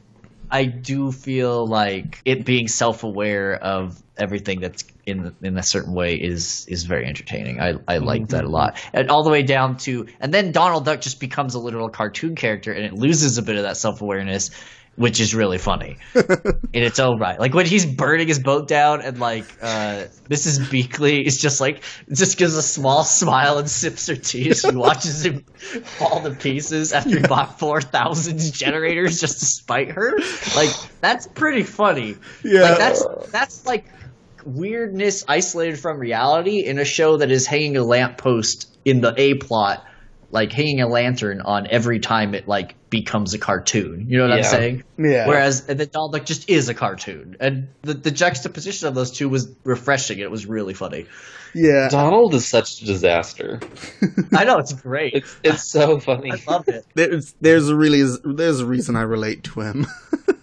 I 0.51 0.65
do 0.65 1.13
feel 1.13 1.67
like 1.67 2.21
it 2.25 2.45
being 2.45 2.69
self 2.69 3.05
aware 3.05 3.55
of 3.55 4.03
everything 4.17 4.61
that's 4.61 4.85
in 5.07 5.35
in 5.43 5.57
a 5.57 5.63
certain 5.63 5.95
way 5.95 6.15
is 6.17 6.67
is 6.69 6.85
very 6.85 7.07
entertaining. 7.07 7.61
I 7.61 7.75
I 7.87 7.99
like 7.99 8.29
that 8.29 8.43
a 8.43 8.45
mm-hmm. 8.45 8.53
lot, 8.53 8.81
and 8.93 9.11
all 9.11 9.23
the 9.23 9.31
way 9.31 9.43
down 9.43 9.77
to 9.79 10.07
and 10.21 10.33
then 10.33 10.53
Donald 10.53 10.85
Duck 10.85 11.01
just 11.01 11.21
becomes 11.21 11.55
a 11.55 11.59
literal 11.59 11.89
cartoon 11.89 12.35
character, 12.35 12.73
and 12.73 12.85
it 12.85 12.93
loses 12.93 13.39
a 13.39 13.43
bit 13.43 13.57
of 13.57 13.63
that 13.63 13.77
self 13.77 14.03
awareness. 14.03 14.51
Which 14.97 15.21
is 15.21 15.35
really 15.35 15.59
funny 15.59 15.97
in 16.15 16.83
its 16.83 16.99
own 16.99 17.19
right. 17.19 17.41
Like 17.41 17.55
when 17.55 17.67
he's 17.67 17.87
burning 17.87 18.29
his 18.29 18.39
boat 18.39 18.69
down, 18.69 19.01
and 19.01 19.19
like 19.19 19.45
uh, 19.63 20.05
Mrs. 20.29 20.59
Beakley 20.71 21.25
is 21.25 21.41
just 21.41 21.61
like 21.61 21.83
just 22.13 22.37
gives 22.37 22.55
a 22.55 22.63
small 22.63 23.05
smile 23.05 23.59
and 23.59 23.69
sips 23.69 24.09
her 24.09 24.17
tea 24.17 24.51
as 24.51 24.61
she 24.61 24.75
watches 24.75 25.25
him 25.25 25.41
fall 25.99 26.23
to 26.23 26.33
pieces 26.33 26.93
after 26.93 27.19
he 27.19 27.27
bought 27.27 27.59
four 27.59 27.81
thousand 27.81 28.39
generators 28.53 29.21
just 29.21 29.41
to 29.41 29.47
spite 29.47 29.91
her. 29.93 30.19
Like 30.55 30.71
that's 31.01 31.27
pretty 31.27 31.63
funny. 31.63 32.17
Yeah. 32.45 32.63
like 32.63 32.79
that's 32.79 33.07
that's 33.31 33.67
like 33.67 33.87
weirdness 34.45 35.25
isolated 35.29 35.79
from 35.79 35.99
reality 35.99 36.65
in 36.65 36.79
a 36.79 36.85
show 36.85 37.19
that 37.19 37.31
is 37.31 37.47
hanging 37.47 37.77
a 37.77 37.85
lamppost 37.85 38.77
in 38.85 39.01
the 39.01 39.15
A 39.17 39.35
plot, 39.35 39.85
like 40.31 40.53
hanging 40.53 40.81
a 40.81 40.89
lantern 40.89 41.41
on 41.41 41.67
every 41.69 42.01
time 42.01 42.35
it 42.35 42.49
like 42.49 42.75
becomes 42.91 43.33
a 43.35 43.39
cartoon. 43.39 44.07
You 44.09 44.19
know 44.19 44.29
what 44.29 44.39
I'm 44.39 44.45
saying? 44.45 44.83
Yeah. 44.99 45.27
Whereas 45.27 45.69
and 45.69 45.81
then 45.81 45.89
Donald 45.93 46.13
Duck 46.13 46.27
just 46.27 46.51
is 46.51 46.69
a 46.69 46.75
cartoon, 46.75 47.37
and 47.41 47.69
the 47.83 47.95
the 47.95 48.11
juxtaposition 48.11 48.89
of 48.89 48.95
those 48.95 49.11
two 49.13 49.29
was 49.29 49.49
refreshing. 49.65 50.19
It 50.19 50.31
was 50.31 50.47
really 50.47 50.75
funny. 50.75 51.07
Yeah. 51.55 51.89
Donald 51.89 52.35
is 52.35 52.47
such 52.47 52.83
a 52.83 52.87
disaster. 52.87 53.61
I 54.37 54.45
know 54.45 54.59
it's 54.59 54.73
great. 54.73 55.15
It's 55.15 55.37
it's 55.43 55.65
so 55.65 55.99
funny. 56.01 56.33
I 56.33 56.39
love 56.51 56.69
it. 56.69 56.85
There's 56.95 57.35
there's 57.41 57.69
a 57.69 57.77
really 57.77 58.05
there's 58.25 58.61
a 58.61 58.67
reason 58.67 58.97
I 58.97 59.03
relate 59.03 59.45
to 59.45 59.61
him. 59.61 59.87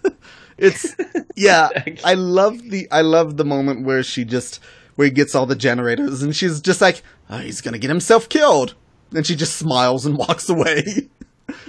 it's 0.58 0.94
yeah. 1.36 1.68
I 2.04 2.14
love 2.14 2.62
the 2.70 2.88
I 2.90 3.02
love 3.02 3.36
the 3.36 3.44
moment 3.44 3.84
where 3.84 4.02
she 4.02 4.24
just 4.24 4.60
where 4.96 5.06
he 5.06 5.10
gets 5.10 5.34
all 5.34 5.46
the 5.46 5.56
generators 5.56 6.22
and 6.22 6.34
she's 6.34 6.60
just 6.60 6.80
like, 6.80 7.02
oh, 7.30 7.38
he's 7.38 7.60
gonna 7.60 7.78
get 7.78 7.88
himself 7.90 8.28
killed. 8.28 8.74
And 9.14 9.26
she 9.26 9.36
just 9.36 9.56
smiles 9.56 10.04
and 10.04 10.18
walks 10.18 10.48
away. 10.50 11.08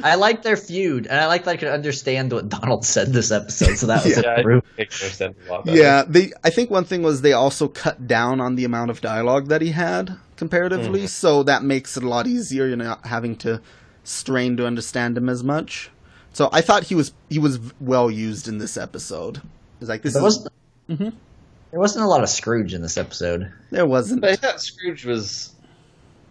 I 0.03 0.15
like 0.15 0.43
their 0.43 0.57
feud, 0.57 1.07
and 1.07 1.19
I 1.19 1.27
like 1.27 1.45
that 1.45 1.51
I 1.51 1.57
could 1.57 1.69
understand 1.69 2.31
what 2.33 2.50
Donald 2.50 2.86
said 2.86 3.13
this 3.13 3.31
episode. 3.31 3.77
So 3.77 3.88
that 3.88 4.03
was 4.03 4.17
Yeah. 4.17 4.19
a 4.19 4.24
Yeah, 4.24 4.36
I 4.39 4.43
proof. 4.43 4.63
think 4.75 4.89
it 4.89 5.01
makes 5.01 5.17
sense 5.17 5.38
a 5.48 5.51
lot 5.51 5.65
better. 5.65 5.77
yeah, 5.77 6.03
they 6.07 6.31
I 6.43 6.50
think 6.50 6.69
one 6.69 6.83
thing 6.86 7.01
was 7.01 7.21
they 7.21 7.33
also 7.33 7.67
cut 7.67 8.07
down 8.07 8.41
on 8.41 8.55
the 8.55 8.65
amount 8.65 8.91
of 8.91 9.01
dialogue 9.01 9.48
that 9.48 9.62
he 9.62 9.71
had 9.71 10.17
comparatively, 10.36 11.03
mm. 11.03 11.09
so 11.09 11.43
that 11.43 11.63
makes 11.63 11.95
it 11.98 12.03
a 12.03 12.09
lot 12.09 12.27
easier, 12.27 12.67
You're 12.67 12.77
not 12.77 13.05
having 13.05 13.36
to 13.38 13.62
strain 14.03 14.57
to 14.57 14.65
understand 14.65 15.17
him 15.17 15.29
as 15.29 15.43
much. 15.43 15.89
So 16.33 16.50
I 16.51 16.62
thought 16.62 16.83
he 16.83 16.95
was 16.95 17.13
he 17.29 17.39
was 17.39 17.59
well 17.79 18.09
used 18.12 18.48
in 18.48 18.57
this 18.57 18.77
episode. 18.77 19.41
It's 19.81 19.89
like 19.89 20.01
this 20.01 20.13
There 20.13 20.21
is 20.21 20.24
wasn't. 20.38 20.53
Mm-hmm. 20.89 21.09
There 21.71 21.79
wasn't 21.79 22.03
a 22.05 22.07
lot 22.07 22.24
of 22.24 22.29
Scrooge 22.29 22.74
in 22.74 22.81
this 22.81 22.98
episode. 22.98 23.51
there 23.69 23.86
wasn't 23.86 24.21
But 24.21 24.31
I 24.31 24.36
thought 24.38 24.59
Scrooge 24.62 25.05
was 25.05 25.53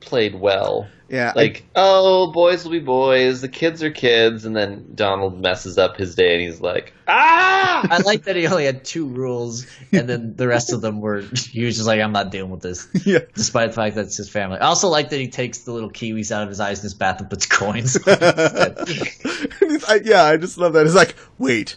played 0.00 0.34
well. 0.34 0.86
yeah 1.08 1.32
I- 1.34 1.38
Like, 1.38 1.64
oh, 1.74 2.32
boys 2.32 2.64
will 2.64 2.72
be 2.72 2.80
boys, 2.80 3.40
the 3.40 3.48
kids 3.48 3.82
are 3.82 3.90
kids, 3.90 4.44
and 4.44 4.54
then 4.56 4.92
Donald 4.94 5.40
messes 5.40 5.78
up 5.78 5.96
his 5.96 6.14
day 6.14 6.34
and 6.34 6.42
he's 6.42 6.60
like, 6.60 6.92
ah! 7.06 7.86
I 7.90 7.98
like 7.98 8.24
that 8.24 8.36
he 8.36 8.46
only 8.46 8.64
had 8.66 8.84
two 8.84 9.06
rules, 9.06 9.66
and 9.92 10.08
then 10.08 10.34
the 10.36 10.46
rest 10.48 10.72
of 10.72 10.80
them 10.80 11.00
were 11.00 11.20
he 11.22 11.64
was 11.64 11.76
just 11.76 11.86
like, 11.86 12.00
I'm 12.00 12.12
not 12.12 12.30
dealing 12.30 12.50
with 12.50 12.60
this, 12.62 12.86
yeah. 13.06 13.20
despite 13.34 13.70
the 13.70 13.74
fact 13.76 13.94
that 13.96 14.06
it's 14.06 14.16
his 14.16 14.28
family. 14.28 14.58
I 14.58 14.66
also 14.66 14.88
like 14.88 15.10
that 15.10 15.18
he 15.20 15.28
takes 15.28 15.58
the 15.58 15.72
little 15.72 15.90
kiwis 15.90 16.30
out 16.32 16.42
of 16.42 16.48
his 16.48 16.60
eyes 16.60 16.78
in 16.80 16.82
his 16.84 16.94
bath 16.94 17.20
and 17.20 17.30
puts 17.30 17.46
coins. 17.46 17.96
I, 18.06 20.00
yeah, 20.04 20.24
I 20.24 20.36
just 20.36 20.58
love 20.58 20.72
that. 20.74 20.84
It's 20.86 20.94
like, 20.94 21.14
wait, 21.38 21.76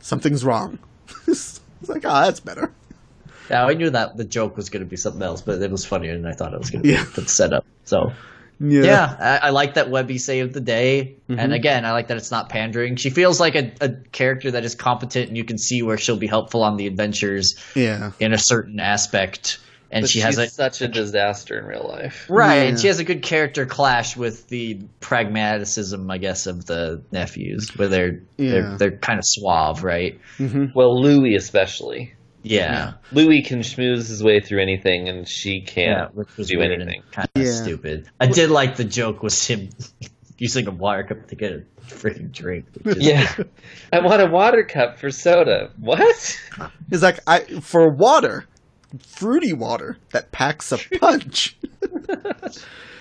something's 0.00 0.44
wrong. 0.44 0.78
it's 1.28 1.60
like, 1.86 2.04
ah, 2.06 2.24
that's 2.24 2.40
better. 2.40 2.72
Yeah, 3.52 3.66
I 3.66 3.74
knew 3.74 3.90
that 3.90 4.16
the 4.16 4.24
joke 4.24 4.56
was 4.56 4.70
going 4.70 4.82
to 4.84 4.88
be 4.88 4.96
something 4.96 5.22
else, 5.22 5.42
but 5.42 5.60
it 5.62 5.70
was 5.70 5.84
funnier 5.84 6.14
than 6.16 6.26
I 6.26 6.32
thought 6.32 6.52
it 6.54 6.58
was 6.58 6.70
going 6.70 6.82
to 6.82 6.88
be 6.88 6.94
Yeah. 6.94 7.04
for 7.04 7.20
the 7.22 7.28
setup. 7.28 7.64
So 7.84 8.12
Yeah. 8.60 8.82
yeah, 8.84 9.16
I, 9.42 9.48
I 9.48 9.50
like 9.50 9.74
that 9.74 9.90
Webby 9.90 10.18
saved 10.18 10.54
the 10.54 10.60
day, 10.60 11.16
Mm-hmm. 11.28 11.38
and 11.38 11.52
again, 11.52 11.84
I 11.84 11.92
like 11.92 12.08
that 12.08 12.16
it's 12.16 12.30
not 12.30 12.48
pandering. 12.48 12.96
She 12.96 13.10
feels 13.10 13.38
like 13.40 13.54
a, 13.54 13.72
a 13.80 13.88
character 14.12 14.50
that 14.52 14.64
is 14.64 14.74
competent, 14.74 15.28
and 15.28 15.36
you 15.36 15.44
can 15.44 15.58
see 15.58 15.82
where 15.82 15.98
she'll 15.98 16.16
be 16.16 16.26
helpful 16.26 16.62
on 16.62 16.76
the 16.76 16.86
adventures 16.86 17.56
Yeah. 17.74 18.12
in 18.20 18.32
a 18.32 18.38
certain 18.38 18.80
aspect. 18.80 19.58
And 19.94 20.04
But 20.04 20.10
she 20.10 20.20
has 20.20 20.38
a 20.38 20.48
such 20.48 20.80
a 20.80 20.88
disaster 20.88 21.58
in 21.58 21.66
real 21.66 21.86
life. 21.86 22.24
Right, 22.30 22.62
Yeah. 22.62 22.68
and 22.70 22.80
she 22.80 22.86
has 22.86 22.98
a 22.98 23.04
good 23.04 23.20
character 23.22 23.66
clash 23.66 24.16
with 24.16 24.48
the 24.48 24.80
pragmaticism, 25.00 26.10
I 26.10 26.16
guess, 26.18 26.46
of 26.46 26.64
the 26.64 27.02
nephews, 27.12 27.70
where 27.76 27.88
they're 27.88 28.20
Yeah. 28.38 28.50
they're, 28.50 28.76
they're 28.78 28.96
kind 28.96 29.18
of 29.18 29.26
suave, 29.26 29.84
right? 29.84 30.18
Well, 30.74 30.98
Louie 31.02 31.34
especially. 31.34 32.14
Yeah, 32.42 32.94
Louie 33.12 33.42
can 33.42 33.60
schmooze 33.60 34.08
his 34.08 34.22
way 34.22 34.40
through 34.40 34.60
anything, 34.62 35.08
and 35.08 35.28
she 35.28 35.60
can't 35.60 36.14
which 36.14 36.36
was 36.36 36.48
do 36.48 36.58
weird 36.58 36.72
anything. 36.72 37.02
and 37.02 37.12
kind 37.12 37.28
of 37.36 37.42
Yeah. 37.42 37.52
stupid. 37.52 38.08
I 38.20 38.26
did 38.26 38.50
like 38.50 38.76
the 38.76 38.84
joke 38.84 39.22
was 39.22 39.46
him 39.46 39.68
using 40.38 40.66
a 40.66 40.70
water 40.72 41.04
cup 41.04 41.28
to 41.28 41.36
get 41.36 41.52
a 41.52 41.62
freaking 41.86 42.32
drink. 42.32 42.66
is- 42.84 42.96
Yeah. 42.98 43.32
I 43.92 44.00
want 44.00 44.22
a 44.22 44.26
water 44.26 44.64
cup 44.64 44.98
for 44.98 45.10
soda. 45.10 45.70
What? 45.78 46.38
It's 46.90 47.02
like, 47.02 47.20
I 47.26 47.40
for 47.60 47.88
water, 47.88 48.46
fruity 49.06 49.52
water 49.52 49.98
that 50.10 50.32
packs 50.32 50.72
a 50.72 50.78
punch. 50.98 51.56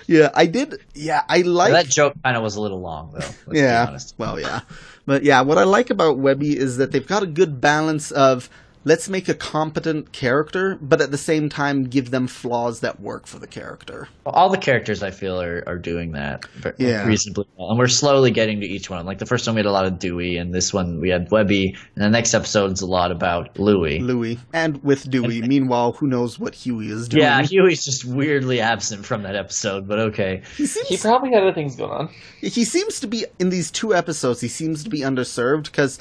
yeah, 0.08 0.30
I 0.34 0.46
did. 0.46 0.80
Yeah, 0.94 1.24
I 1.28 1.42
like. 1.42 1.72
that 1.74 1.88
joke 1.88 2.14
kind 2.24 2.36
of 2.38 2.44
was 2.44 2.56
a 2.56 2.62
little 2.62 2.82
long, 2.82 3.12
though. 3.14 3.20
Let's 3.20 3.44
be 3.50 3.58
yeah. 3.60 3.86
honest. 3.88 4.14
Well, 4.18 4.40
yeah. 4.40 4.62
But 5.06 5.24
yeah, 5.24 5.42
what 5.42 5.58
I 5.58 5.64
like 5.64 5.90
about 5.90 6.18
Webby 6.20 6.56
is 6.58 6.78
that 6.78 6.92
they've 6.92 7.06
got 7.08 7.24
a 7.24 7.28
good 7.28 7.60
balance 7.60 8.12
of 8.12 8.50
let's 8.84 9.08
make 9.10 9.30
a 9.30 9.34
competent 9.34 10.12
character, 10.12 10.78
but 10.82 11.02
at 11.02 11.12
the 11.12 11.18
same 11.18 11.50
time 11.50 11.84
give 11.84 12.10
them 12.12 12.28
flaws 12.28 12.80
that 12.80 13.00
work 13.00 13.28
for 13.28 13.38
the 13.40 13.48
character. 13.48 14.08
All 14.26 14.50
the 14.50 14.58
characters 14.58 15.04
I 15.04 15.12
feel 15.12 15.40
are, 15.42 15.64
are 15.68 15.78
doing 15.78 16.14
that 16.14 16.46
Yeah. 16.78 17.06
reasonably 17.06 17.46
well, 17.58 17.70
and 17.70 17.78
we're 17.80 17.88
slowly 17.88 18.32
getting 18.32 18.62
to 18.62 18.66
each 18.68 18.90
one. 18.90 19.06
Like 19.06 19.20
the 19.20 19.26
first 19.26 19.46
one 19.48 19.56
we 19.56 19.60
had 19.60 19.66
a 19.68 19.72
lot 19.72 19.86
of 19.86 20.00
Dewey, 20.00 20.38
and 20.38 20.54
this 20.54 20.74
one 20.74 21.00
we 21.00 21.10
had 21.10 21.30
Webby, 21.32 21.76
and 21.96 22.04
the 22.04 22.10
next 22.10 22.34
episode's 22.34 22.82
a 22.82 22.88
lot 22.88 23.12
about 23.12 23.60
Louie. 23.60 24.00
Louie 24.00 24.40
and 24.54 24.84
with 24.84 25.10
Dewey. 25.10 25.42
Meanwhile, 25.42 25.94
who 25.94 26.08
knows 26.08 26.40
what 26.40 26.56
Huey 26.56 26.88
is 26.90 27.08
doing? 27.10 27.24
Yeah, 27.24 27.42
Huey's 27.44 27.86
just 27.86 28.06
weirdly 28.06 28.62
absent 28.62 29.06
from 29.06 29.24
that 29.24 29.36
episode, 29.36 29.88
but 29.88 30.00
okay. 30.00 30.42
he 30.58 30.66
seems 30.66 30.88
He 30.88 30.98
probably 30.98 31.32
had 31.32 31.44
other 31.44 31.54
things 31.54 31.76
going 31.76 31.92
on. 31.92 32.10
he 32.42 32.64
seems 32.66 33.00
to 33.02 33.08
be 33.08 33.26
in 33.40 33.50
these 33.50 33.70
two 33.72 33.94
episodes. 33.94 34.42
He 34.42 34.48
seems 34.48 34.84
to 34.84 34.90
be 34.90 35.00
underserved 35.02 35.66
because 35.66 36.00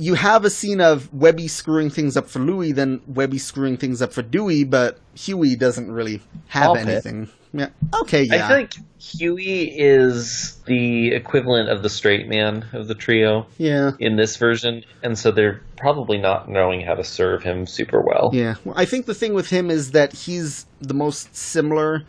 you 0.00 0.14
have 0.14 0.46
a 0.46 0.50
scene 0.50 0.80
of 0.80 1.12
Webby 1.12 1.46
screwing 1.46 1.90
things 1.90 2.16
up 2.16 2.26
for 2.26 2.38
Louie, 2.38 2.72
then 2.72 3.02
Webby 3.06 3.36
screwing 3.36 3.76
things 3.76 4.00
up 4.00 4.14
for 4.14 4.22
Dewey, 4.22 4.64
but 4.64 4.98
Huey 5.14 5.56
doesn't 5.56 5.92
really 5.92 6.22
have 6.48 6.68
I'll 6.70 6.74
fit. 6.74 6.88
anything. 6.88 7.28
Yeah. 7.52 7.68
Okay. 8.02 8.22
Yeah. 8.22 8.46
I 8.46 8.48
feel 8.48 8.56
like 8.56 8.72
Huey 8.98 9.64
is 9.78 10.56
the 10.64 11.12
equivalent 11.12 11.68
of 11.68 11.82
the 11.82 11.90
straight 11.90 12.28
man 12.28 12.64
of 12.72 12.88
the 12.88 12.94
trio 12.94 13.46
yeah. 13.58 13.90
in 13.98 14.16
this 14.16 14.36
version, 14.36 14.84
and 15.02 15.18
so 15.18 15.32
they're 15.32 15.60
probably 15.76 16.16
not 16.16 16.48
knowing 16.48 16.80
how 16.80 16.94
to 16.94 17.04
serve 17.04 17.42
him 17.42 17.66
super 17.66 18.00
well. 18.00 18.30
Yeah. 18.32 18.54
Well, 18.64 18.74
I 18.78 18.86
think 18.86 19.04
the 19.04 19.14
thing 19.14 19.34
with 19.34 19.50
him 19.50 19.70
is 19.70 19.90
that 19.90 20.14
he's 20.14 20.64
the 20.80 20.94
most 20.94 21.36
similar 21.36 22.04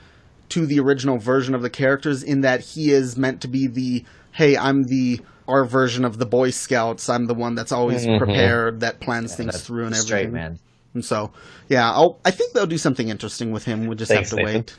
to 0.49 0.65
the 0.65 0.79
original 0.79 1.17
version 1.17 1.53
of 1.55 1.61
the 1.61 1.69
characters 1.69 2.23
in 2.23 2.41
that 2.41 2.61
he 2.61 2.91
is 2.91 3.17
meant 3.17 3.41
to 3.41 3.49
be 3.49 3.67
the 3.67 4.05
hey, 4.31 4.55
I'm 4.55 4.83
the 4.83 5.19
our 5.51 5.65
version 5.65 6.05
of 6.05 6.17
the 6.17 6.25
Boy 6.25 6.49
Scouts. 6.49 7.09
I'm 7.09 7.27
the 7.27 7.33
one 7.35 7.55
that's 7.55 7.71
always 7.71 8.05
Mhm. 8.05 8.17
prepared, 8.17 8.79
that 8.79 8.99
plans 8.99 9.35
things 9.35 9.61
through 9.61 9.85
and 9.87 9.95
straight 9.95 10.27
everything. 10.27 10.33
man. 10.33 10.59
And 10.93 11.05
so, 11.05 11.31
yeah, 11.69 11.89
I'll, 11.91 12.19
I 12.25 12.31
think 12.31 12.53
they'll 12.53 12.65
do 12.65 12.77
something 12.77 13.07
interesting 13.09 13.51
with 13.51 13.63
him. 13.65 13.85
We'll 13.87 13.95
just 13.97 14.11
Thanks, 14.11 14.31
have 14.31 14.39
to 14.39 14.45
Nathan. 14.45 14.59
wait. 14.61 14.75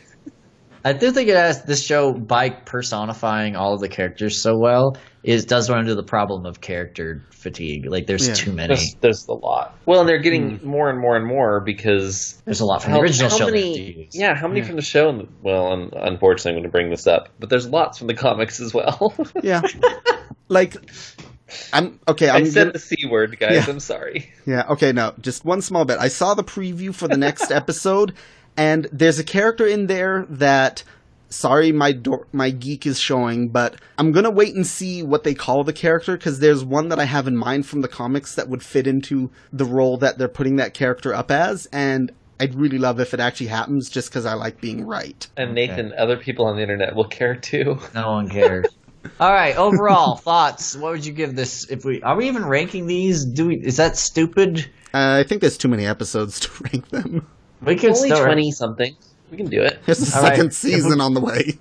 I 0.85 0.93
do 0.93 1.13
think 1.13 1.29
it 1.29 1.37
has 1.37 1.63
this 1.63 1.81
show 1.81 2.13
by 2.13 2.51
personifying 2.51 3.55
all 3.55 3.73
of 3.73 3.81
the 3.81 3.89
characters 3.89 4.43
so 4.43 4.59
well 4.59 4.97
is 5.23 5.45
does 5.45 5.71
run 5.71 5.79
into 5.79 5.95
the 5.95 6.03
problem 6.03 6.45
of 6.45 6.61
character 6.61 7.23
fatigue. 7.31 7.87
Like 7.89 8.09
there's 8.09 8.27
Yeah. 8.27 8.35
too 8.35 8.53
many. 8.53 8.75
There's, 8.75 8.95
there's 9.01 9.29
a 9.29 9.33
lot. 9.33 9.79
Well, 9.87 10.01
and 10.01 10.09
they're 10.09 10.19
getting 10.19 10.59
more 10.65 10.91
and 10.91 10.99
more 10.99 11.17
and 11.17 11.25
more 11.25 11.61
because 11.61 12.43
There's 12.45 12.59
a 12.61 12.65
lot 12.67 12.83
from 12.83 12.95
the 12.95 12.99
original 13.01 13.31
show. 13.31 13.49
they 13.49 13.69
have 13.69 13.77
to 13.77 13.81
many? 13.93 14.09
Yeah, 14.13 14.35
how 14.35 14.49
many 14.49 14.61
Yeah. 14.61 14.67
from 14.67 14.75
the 14.77 14.83
show? 14.83 15.09
and- 15.11 15.29
Well, 15.41 15.69
un 15.73 15.91
unfortunately, 15.95 16.51
I'm 16.51 16.57
going 16.57 16.65
to 16.65 16.73
bring 16.73 16.91
this 16.91 17.07
up, 17.07 17.29
but 17.39 17.49
there's 17.49 17.69
lots 17.69 17.99
from 17.99 18.09
the 18.09 18.15
comics 18.15 18.59
as 18.61 18.75
well. 18.75 19.15
Yeah. 19.41 19.63
like, 20.49 20.77
I'm 21.73 21.99
okay. 22.09 22.29
I 22.29 22.37
I'm 22.37 22.47
said 22.47 22.61
gonna, 22.65 22.73
the 22.73 22.79
c 22.79 23.07
word, 23.07 23.39
guys. 23.39 23.67
Yeah. 23.67 23.73
I'm 23.73 23.81
sorry. 23.81 24.33
yeah. 24.47 24.67
Okay. 24.71 24.93
No, 24.93 25.15
just 25.21 25.45
one 25.45 25.63
small 25.63 25.85
bit. 25.85 25.99
I 25.99 26.09
saw 26.09 26.35
the 26.35 26.45
preview 26.45 26.95
for 26.95 27.09
the 27.09 27.17
next 27.17 27.51
episode, 27.51 28.15
and 28.57 28.89
there's 28.93 29.19
a 29.19 29.25
character 29.25 29.67
in 29.67 29.87
there 29.87 30.27
that. 30.29 30.85
Sorry, 31.29 31.73
my 31.73 31.93
door, 31.93 32.27
my 32.35 32.51
geek 32.51 32.85
is 32.85 33.01
showing, 33.01 33.49
but 33.49 33.77
I'm 33.97 34.13
gonna 34.13 34.31
wait 34.31 34.55
and 34.55 34.67
see 34.67 35.03
what 35.03 35.25
they 35.25 35.33
call 35.33 35.65
the 35.65 35.73
character 35.73 36.15
because 36.15 36.41
there's 36.41 36.63
one 36.63 36.91
that 36.91 36.99
I 36.99 37.05
have 37.07 37.27
in 37.27 37.39
mind 37.39 37.65
from 37.65 37.81
the 37.81 37.89
comics 37.89 38.35
that 38.35 38.51
would 38.51 38.63
fit 38.63 38.87
into 38.87 39.31
the 39.51 39.65
role 39.65 39.97
that 39.97 40.19
they're 40.19 40.29
putting 40.29 40.57
that 40.57 40.75
character 40.75 41.15
up 41.15 41.31
as, 41.31 41.65
and 41.73 42.13
I'd 42.39 42.55
really 42.55 42.77
love 42.77 43.01
if 43.01 43.15
it 43.15 43.21
actually 43.21 43.47
happens, 43.47 43.89
just 43.89 44.11
because 44.11 44.27
I 44.27 44.35
like 44.35 44.61
being 44.61 44.85
right. 44.85 45.27
And 45.35 45.55
Nathan, 45.55 45.95
other 45.97 46.19
people 46.19 46.45
on 46.45 46.57
the 46.57 46.63
internet 46.63 46.95
will 46.95 47.09
care 47.09 47.35
too. 47.37 47.79
No 47.95 48.11
one 48.13 48.29
cares. 48.29 48.67
All 49.21 49.33
right. 49.33 49.57
Overall 49.57 50.17
thoughts. 50.29 50.77
What 50.77 50.93
would 50.93 51.07
you 51.07 51.13
give 51.13 51.35
this? 51.35 51.71
If 51.71 51.85
we 51.85 52.03
are 52.03 52.17
we 52.17 52.29
even 52.29 52.45
ranking 52.45 52.87
these? 52.87 53.25
Do 53.25 53.47
we? 53.49 53.57
Is 53.57 53.77
that 53.79 53.97
stupid? 53.97 54.61
Uh, 54.95 55.19
I 55.21 55.25
think 55.29 55.41
there's 55.41 55.59
too 55.59 55.69
many 55.69 55.87
episodes 55.87 56.41
to 56.41 56.51
rank 56.65 56.89
them. 56.91 57.27
We 57.63 57.77
could 57.77 57.91
Only 57.95 58.09
still. 58.11 58.25
twenty 58.25 58.51
something. 58.53 58.97
We 59.31 59.37
can 59.37 59.47
do 59.47 59.63
it. 59.63 59.81
There's 59.87 60.13
a 60.13 60.17
All 60.17 60.23
right. 60.23 60.31
second 60.31 60.47
If 60.49 60.53
season 60.55 60.99
we- 60.99 61.05
on 61.05 61.15
the 61.15 61.21
way. 61.21 61.59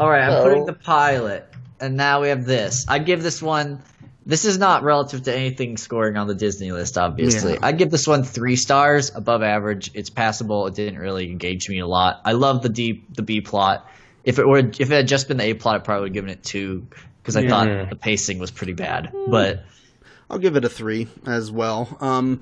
All 0.00 0.08
right. 0.10 0.22
I'm 0.24 0.30
Well- 0.30 0.42
putting 0.44 0.66
the 0.66 0.72
pilot, 0.72 1.46
and 1.80 1.96
now 1.96 2.22
we 2.22 2.28
have 2.28 2.44
this. 2.44 2.84
I'd 2.88 3.06
give 3.06 3.22
this 3.22 3.40
one 3.42 3.82
this 4.26 4.46
is 4.46 4.56
not 4.56 4.82
relative 4.82 5.24
to 5.24 5.36
anything 5.36 5.76
scoring 5.76 6.16
on 6.16 6.26
the 6.26 6.34
Disney 6.34 6.72
list, 6.72 6.96
obviously. 6.96 7.52
Yeah. 7.52 7.58
I 7.62 7.72
give 7.72 7.90
this 7.90 8.06
one 8.08 8.24
three 8.24 8.56
stars, 8.56 9.12
above 9.14 9.42
average. 9.42 9.90
It's 9.94 10.08
passable. 10.08 10.66
It 10.66 10.74
didn't 10.74 10.98
really 10.98 11.30
engage 11.30 11.68
me 11.68 11.80
a 11.80 11.86
lot. 11.86 12.22
I 12.24 12.32
love 12.32 12.62
the 12.62 12.70
D 12.70 13.04
the 13.14 13.22
B 13.22 13.40
plot. 13.42 13.86
If 14.24 14.38
it 14.38 14.46
were 14.46 14.58
if 14.58 14.80
it 14.80 14.88
had 14.90 15.08
just 15.08 15.28
been 15.28 15.36
the 15.36 15.44
A 15.44 15.54
plot, 15.54 15.76
I 15.76 15.78
probably 15.78 16.02
would 16.02 16.08
have 16.10 16.14
given 16.14 16.30
it 16.30 16.42
two 16.42 16.86
because 17.22 17.36
I 17.36 17.40
Yeah. 17.40 17.48
thought 17.50 17.90
the 17.90 17.96
pacing 17.96 18.38
was 18.38 18.50
pretty 18.50 18.72
bad. 18.72 19.12
But 19.28 19.64
I'll 20.30 20.38
give 20.38 20.56
it 20.56 20.64
a 20.64 20.68
three 20.68 21.08
as 21.26 21.50
well. 21.50 21.96
Um, 22.00 22.40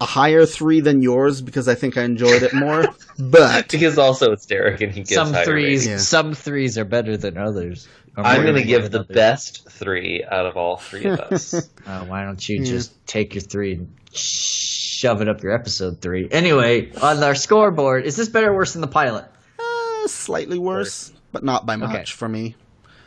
a 0.00 0.04
higher 0.04 0.44
three 0.46 0.80
than 0.80 1.00
yours 1.00 1.40
because 1.40 1.68
I 1.68 1.74
think 1.74 1.96
I 1.96 2.02
enjoyed 2.02 2.42
it 2.42 2.52
more. 2.52 2.84
but 3.18 3.68
Because 3.70 3.98
also 3.98 4.32
it's 4.32 4.44
Derek 4.46 4.80
and 4.80 4.92
he 4.92 5.00
gives 5.02 5.14
some 5.14 5.32
threes. 5.32 5.86
Yeah. 5.86 5.96
some 5.98 6.34
threes 6.34 6.76
are 6.76 6.84
better 6.84 7.16
than 7.16 7.38
others. 7.38 7.88
I'm 8.16 8.42
going 8.42 8.56
to 8.56 8.62
give 8.64 8.90
the 8.90 9.00
others. 9.00 9.14
best 9.14 9.70
three 9.70 10.22
out 10.22 10.44
of 10.44 10.56
all 10.58 10.76
three 10.76 11.04
of 11.06 11.18
us. 11.18 11.54
Uh, 11.86 12.04
why 12.06 12.24
don't 12.24 12.46
you 12.46 12.62
just 12.64 13.06
take 13.06 13.34
your 13.34 13.40
three 13.42 13.74
and 13.74 13.94
shove 14.12 15.22
it 15.22 15.28
up 15.28 15.42
your 15.42 15.52
episode 15.54 16.00
three? 16.02 16.28
Anyway, 16.30 16.92
on 17.00 17.22
our 17.22 17.34
scoreboard, 17.34 18.04
is 18.04 18.16
this 18.16 18.28
better 18.28 18.50
or 18.50 18.54
worse 18.56 18.72
than 18.74 18.82
the 18.82 18.86
pilot? 18.88 19.24
uh, 19.58 20.08
slightly 20.08 20.58
worse, 20.58 21.12
but 21.32 21.42
not 21.42 21.66
by 21.66 21.76
much 21.76 21.90
Okay. 21.90 22.04
for 22.04 22.28
me. 22.28 22.54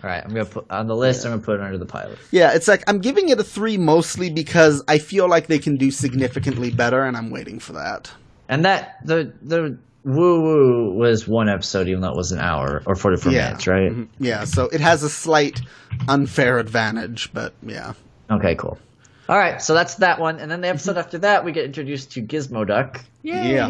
All 0.03 0.10
right, 0.10 0.24
I'm 0.24 0.32
gonna 0.32 0.46
put 0.46 0.70
on 0.70 0.88
the 0.88 0.96
list. 0.96 1.25
I'm 1.25 1.32
gonna 1.32 1.41
put 1.41 1.60
it 1.60 1.63
under 1.63 1.77
the 1.77 1.86
pilot. 1.86 2.20
Yeah, 2.32 2.53
it's 2.53 2.67
like 2.67 2.84
I'm 2.88 3.00
giving 3.00 3.29
it 3.29 3.39
a 3.39 3.44
three 3.44 3.77
mostly 3.77 4.29
because 4.29 4.84
I 4.88 4.98
feel 5.00 5.27
like 5.27 5.48
they 5.48 5.58
can 5.58 5.77
do 5.77 5.89
significantly 5.89 6.70
better, 6.70 7.03
and 7.03 7.17
I'm 7.17 7.32
waiting 7.32 7.60
for 7.60 7.74
that. 7.74 8.12
And 8.50 8.65
that 8.65 8.98
the 9.05 9.34
the 9.41 9.77
woo 10.03 10.41
woo 10.41 10.94
was 10.94 11.27
one 11.27 11.50
episode, 11.50 11.88
even 11.88 12.01
though 12.01 12.12
it 12.12 12.17
was 12.17 12.32
an 12.32 12.39
hour 12.39 12.84
or 12.86 12.96
44 12.96 13.32
yeah, 13.32 13.46
minutes, 13.46 13.65
right? 13.67 13.91
Mhm. 13.91 14.08
Yeah, 14.20 14.44
so 14.44 14.65
it 14.65 14.79
has 14.82 15.01
a 15.01 15.10
slight 15.10 15.62
unfair 16.08 16.60
advantage, 16.60 17.32
but 17.34 17.53
yeah. 17.65 17.94
Okay, 18.29 18.53
cool. 18.55 18.77
All 19.27 19.38
right, 19.38 19.60
so 19.60 19.74
that's 19.74 19.96
that 19.96 20.20
one, 20.20 20.39
and 20.39 20.51
then 20.51 20.62
the 20.62 20.67
episode 20.67 20.98
after 20.98 21.17
that, 21.20 21.44
we 21.44 21.51
get 21.51 21.65
introduced 21.65 22.12
to 22.12 22.22
Gizmo 22.22 22.67
Duck. 22.67 23.03
Yay! 23.24 23.53
Yeah. 23.55 23.70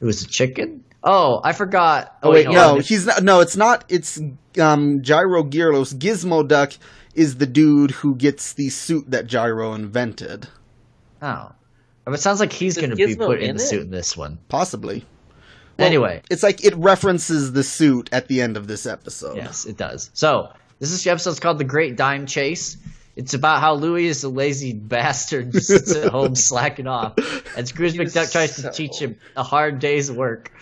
It 0.00 0.04
was 0.04 0.22
a 0.22 0.26
chicken. 0.26 0.82
Oh, 1.04 1.40
I 1.44 1.52
forgot. 1.52 2.16
Oh 2.22 2.30
wait, 2.32 2.48
no, 2.48 2.76
I- 2.78 2.80
he's 2.80 3.06
not. 3.06 3.22
No, 3.22 3.40
it's 3.40 3.56
not. 3.56 3.84
It's 3.88 4.20
um, 4.60 5.02
Gyro 5.02 5.44
Gearloose. 5.44 5.94
Gizmo 5.94 6.46
Duck 6.46 6.72
is 7.14 7.36
the 7.36 7.46
dude 7.46 7.90
who 7.92 8.14
gets 8.16 8.52
the 8.54 8.68
suit 8.68 9.10
that 9.10 9.26
Gyro 9.26 9.74
invented. 9.74 10.48
Oh, 11.22 11.52
it 12.06 12.20
sounds 12.20 12.40
like 12.40 12.52
he's 12.52 12.76
going 12.76 12.90
to 12.90 12.96
be 12.96 13.14
put 13.16 13.40
in 13.40 13.50
in 13.50 13.56
the 13.56 13.62
suit 13.62 13.82
in 13.82 13.90
this 13.90 14.16
one. 14.16 14.38
Possibly. 14.48 15.04
anyway, 15.78 16.22
It's 16.30 16.42
like 16.42 16.64
it 16.64 16.74
references 16.76 17.52
the 17.52 17.62
suit 17.62 18.08
at 18.12 18.28
the 18.28 18.40
end 18.40 18.56
of 18.56 18.66
this 18.66 18.86
episode. 18.86 19.36
Yes, 19.36 19.66
it 19.66 19.76
does. 19.76 20.10
So 20.14 20.50
this 20.80 20.90
is 20.90 21.02
the 21.04 21.10
episode's 21.10 21.38
called 21.40 21.58
"The 21.58 21.64
Great 21.64 21.96
Dime 21.96 22.26
Chase." 22.26 22.76
It's 23.16 23.34
about 23.34 23.60
how 23.60 23.74
Louie 23.74 24.06
is 24.06 24.22
a 24.22 24.28
lazy 24.28 24.72
bastard, 24.74 25.50
just 25.52 25.66
sits 25.66 25.94
at 25.96 26.10
home 26.12 26.34
slacking 26.36 26.86
off, 26.86 27.14
and 27.56 27.66
Scrooge 27.66 27.94
McDuck 27.94 28.30
tries 28.32 28.56
to 28.56 28.62
so- 28.62 28.70
teach 28.70 28.98
him 29.00 29.16
a 29.36 29.42
hard 29.42 29.78
day's 29.80 30.10
work. 30.10 30.52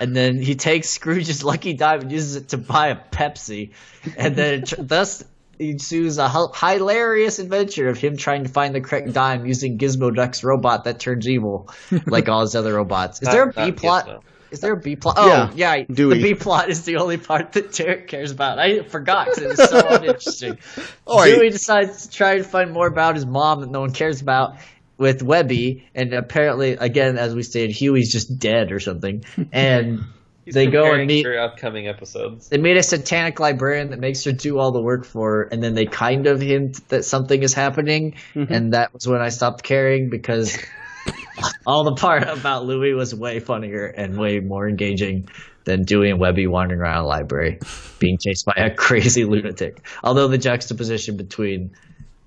And 0.00 0.14
then 0.14 0.38
he 0.38 0.54
takes 0.56 0.88
Scrooge's 0.90 1.44
lucky 1.44 1.74
dime 1.74 2.00
and 2.00 2.12
uses 2.12 2.36
it 2.36 2.48
to 2.48 2.58
buy 2.58 2.88
a 2.88 2.96
Pepsi, 2.96 3.70
and 4.16 4.34
then 4.34 4.54
it 4.54 4.66
tr- 4.66 4.82
thus 4.82 5.24
ensues 5.58 6.18
a 6.18 6.26
h- 6.26 6.58
hilarious 6.60 7.38
adventure 7.38 7.88
of 7.88 7.96
him 7.96 8.16
trying 8.16 8.42
to 8.42 8.48
find 8.48 8.74
the 8.74 8.80
correct 8.80 9.12
dime 9.12 9.46
using 9.46 9.78
Gizmo 9.78 10.12
Duck's 10.14 10.42
robot 10.42 10.84
that 10.84 10.98
turns 10.98 11.28
evil, 11.28 11.70
like 12.06 12.28
all 12.28 12.40
his 12.40 12.56
other 12.56 12.74
robots. 12.74 13.22
Is 13.22 13.26
Not- 13.26 13.32
there 13.32 13.44
a 13.44 13.52
B 13.66 13.72
plot? 13.72 14.06
Gizmo. 14.08 14.20
Is 14.50 14.60
there 14.60 14.72
a 14.72 14.76
B 14.76 14.94
plot? 14.94 15.14
Oh, 15.18 15.26
Yeah, 15.28 15.50
yeah. 15.76 15.84
Dewey. 15.90 16.16
The 16.18 16.22
B 16.22 16.34
plot 16.34 16.70
is 16.70 16.84
the 16.84 16.96
only 16.98 17.16
part 17.16 17.52
that 17.52 17.72
Derek 17.72 18.06
cares 18.06 18.30
about. 18.30 18.58
I 18.60 18.82
forgot 18.84 19.26
because 19.26 19.42
it 19.42 19.48
was 19.58 19.68
so 19.70 19.88
uninteresting. 19.88 20.58
Oi. 21.12 21.24
Dewey 21.34 21.50
decides 21.50 22.06
to 22.06 22.10
try 22.16 22.38
to 22.38 22.44
find 22.44 22.70
more 22.72 22.86
about 22.86 23.16
his 23.16 23.26
mom 23.26 23.62
that 23.62 23.70
no 23.70 23.80
one 23.80 23.92
cares 23.92 24.20
about 24.20 24.56
with 24.96 25.22
Webby, 25.22 25.86
and 25.94 26.12
apparently, 26.12 26.72
again, 26.72 27.18
as 27.18 27.34
we 27.34 27.42
stated, 27.42 27.74
Huey's 27.74 28.12
just 28.12 28.38
dead 28.38 28.72
or 28.72 28.80
something. 28.80 29.24
And 29.52 30.04
He's 30.44 30.54
they 30.54 30.66
go 30.66 30.82
preparing 30.82 31.00
and 31.00 31.08
meet. 31.08 31.24
for 31.24 31.38
upcoming 31.38 31.88
episodes. 31.88 32.48
They 32.50 32.58
meet 32.58 32.76
a 32.76 32.82
satanic 32.82 33.40
librarian 33.40 33.90
that 33.90 33.98
makes 33.98 34.24
her 34.24 34.32
do 34.32 34.58
all 34.58 34.72
the 34.72 34.80
work 34.80 35.06
for 35.06 35.30
her, 35.30 35.42
and 35.44 35.62
then 35.62 35.74
they 35.74 35.86
kind 35.86 36.26
of 36.26 36.40
hint 36.40 36.86
that 36.90 37.04
something 37.04 37.42
is 37.42 37.54
happening, 37.54 38.16
mm-hmm. 38.34 38.52
and 38.52 38.74
that 38.74 38.92
was 38.92 39.08
when 39.08 39.22
I 39.22 39.30
stopped 39.30 39.62
caring 39.62 40.10
because 40.10 40.58
all 41.66 41.84
the 41.84 41.94
part 41.94 42.24
about 42.24 42.66
Louis 42.66 42.92
was 42.92 43.14
way 43.14 43.40
funnier 43.40 43.86
and 43.86 44.18
way 44.18 44.40
more 44.40 44.68
engaging 44.68 45.28
than 45.64 45.84
Dewey 45.84 46.10
and 46.10 46.20
Webby 46.20 46.46
wandering 46.46 46.80
around 46.80 47.04
a 47.04 47.06
library, 47.06 47.58
being 47.98 48.18
chased 48.18 48.44
by 48.44 48.54
a 48.56 48.70
crazy 48.74 49.24
lunatic. 49.24 49.86
Although 50.02 50.28
the 50.28 50.38
juxtaposition 50.38 51.16
between 51.16 51.74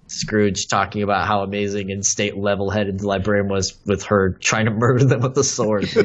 Scrooge 0.07 0.67
talking 0.67 1.03
about 1.03 1.27
how 1.27 1.41
amazing 1.41 1.91
and 1.91 2.05
state 2.05 2.37
level 2.37 2.69
headed 2.69 2.99
the 2.99 3.07
librarian 3.07 3.49
was 3.49 3.77
with 3.85 4.03
her 4.03 4.31
trying 4.39 4.65
to 4.65 4.71
murder 4.71 5.05
them 5.05 5.21
with 5.21 5.37
a 5.37 5.43
sword. 5.43 5.89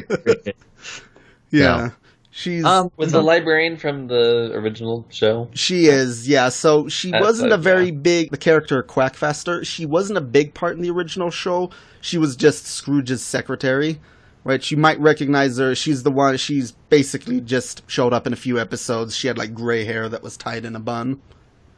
Yeah. 1.53 1.77
No. 1.77 1.91
She's 2.31 2.65
um, 2.65 2.91
Was 2.97 3.11
the 3.11 3.21
librarian 3.21 3.77
from 3.77 4.07
the 4.07 4.51
original 4.55 5.05
show? 5.09 5.49
she 5.53 5.85
is, 5.85 6.27
yeah. 6.27 6.49
So 6.49 6.87
she 6.87 7.11
That's 7.11 7.23
wasn't 7.23 7.53
a 7.53 7.57
very 7.57 7.85
yeah. 7.85 7.91
big 7.91 8.31
the 8.31 8.37
character 8.37 8.81
Quackfaster. 8.81 9.63
She 9.63 9.85
wasn't 9.85 10.17
a 10.17 10.21
big 10.21 10.55
part 10.55 10.75
in 10.75 10.81
the 10.81 10.89
original 10.89 11.29
show. 11.29 11.69
She 12.01 12.17
was 12.17 12.35
just 12.35 12.65
Scrooge's 12.65 13.21
secretary. 13.23 14.01
Right? 14.43 14.69
You 14.71 14.77
might 14.77 14.99
recognize 14.99 15.57
her. 15.59 15.75
She's 15.75 16.01
the 16.01 16.11
one 16.11 16.35
she's 16.37 16.71
basically 16.71 17.39
just 17.39 17.83
showed 17.89 18.13
up 18.13 18.25
in 18.25 18.33
a 18.33 18.35
few 18.35 18.59
episodes. 18.59 19.15
She 19.15 19.27
had 19.27 19.37
like 19.37 19.53
gray 19.53 19.85
hair 19.85 20.09
that 20.09 20.23
was 20.23 20.35
tied 20.35 20.65
in 20.65 20.75
a 20.75 20.79
bun. 20.79 21.21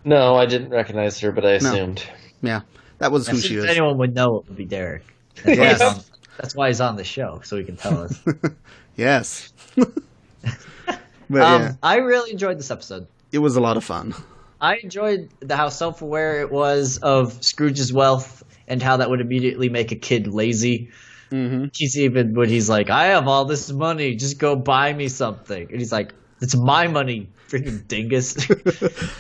No, 0.05 0.35
I 0.35 0.45
didn't 0.45 0.69
recognize 0.69 1.19
her, 1.19 1.31
but 1.33 1.45
I 1.45 1.57
No. 1.57 1.69
assumed. 1.73 2.03
Yeah. 2.41 2.61
That 2.99 3.11
was 3.11 3.27
who 3.27 3.37
she 3.41 3.49
soon 3.49 3.57
as 3.57 3.63
is. 3.65 3.69
anyone 3.71 3.97
would 3.97 4.15
know, 4.15 4.37
it 4.37 4.45
would 4.47 4.55
be 4.55 4.63
Derek. 4.65 5.03
That's 5.43 5.57
why, 5.57 5.63
Yes. 5.65 5.81
he's 5.81 5.81
on, 5.81 6.03
that's 6.37 6.55
why 6.55 6.67
he's 6.67 6.81
on 6.81 6.95
the 6.95 7.03
show, 7.03 7.41
so 7.43 7.57
he 7.57 7.63
can 7.65 7.75
tell 7.75 8.01
us. 8.03 8.17
Yes. 8.97 9.51
but 9.75 11.41
um, 11.41 11.61
yeah, 11.61 11.73
I 11.83 11.97
really 11.97 12.31
enjoyed 12.31 12.57
this 12.57 12.71
episode. 12.71 13.07
it 13.33 13.39
was 13.39 13.55
a 13.57 13.59
lot 13.61 13.75
of 13.75 13.83
fun. 13.83 14.13
I 14.61 14.77
enjoyed 14.77 15.29
the, 15.41 15.57
how 15.57 15.67
self-aware 15.69 16.39
it 16.41 16.51
was 16.51 16.97
of 16.99 17.43
Scrooge's 17.43 17.91
wealth 17.91 18.43
and 18.69 18.81
how 18.81 18.97
that 18.97 19.09
would 19.09 19.19
immediately 19.19 19.67
make 19.69 19.91
a 19.91 19.95
kid 19.97 20.27
lazy. 20.27 20.89
hmm 21.29 21.65
He's 21.73 21.97
even 21.99 22.33
when 22.35 22.47
he's 22.47 22.69
like, 22.69 22.89
"I 22.89 23.07
have 23.07 23.27
all 23.27 23.43
this 23.45 23.69
money, 23.71 24.15
just 24.15 24.37
go 24.39 24.55
buy 24.55 24.93
me 24.93 25.09
something," 25.09 25.67
and 25.69 25.77
he's 25.79 25.91
like, 25.91 26.13
"It's 26.41 26.55
my 26.55 26.87
money, 26.87 27.29
freaking 27.49 27.88
dingus." 27.88 28.36
and 28.49 28.60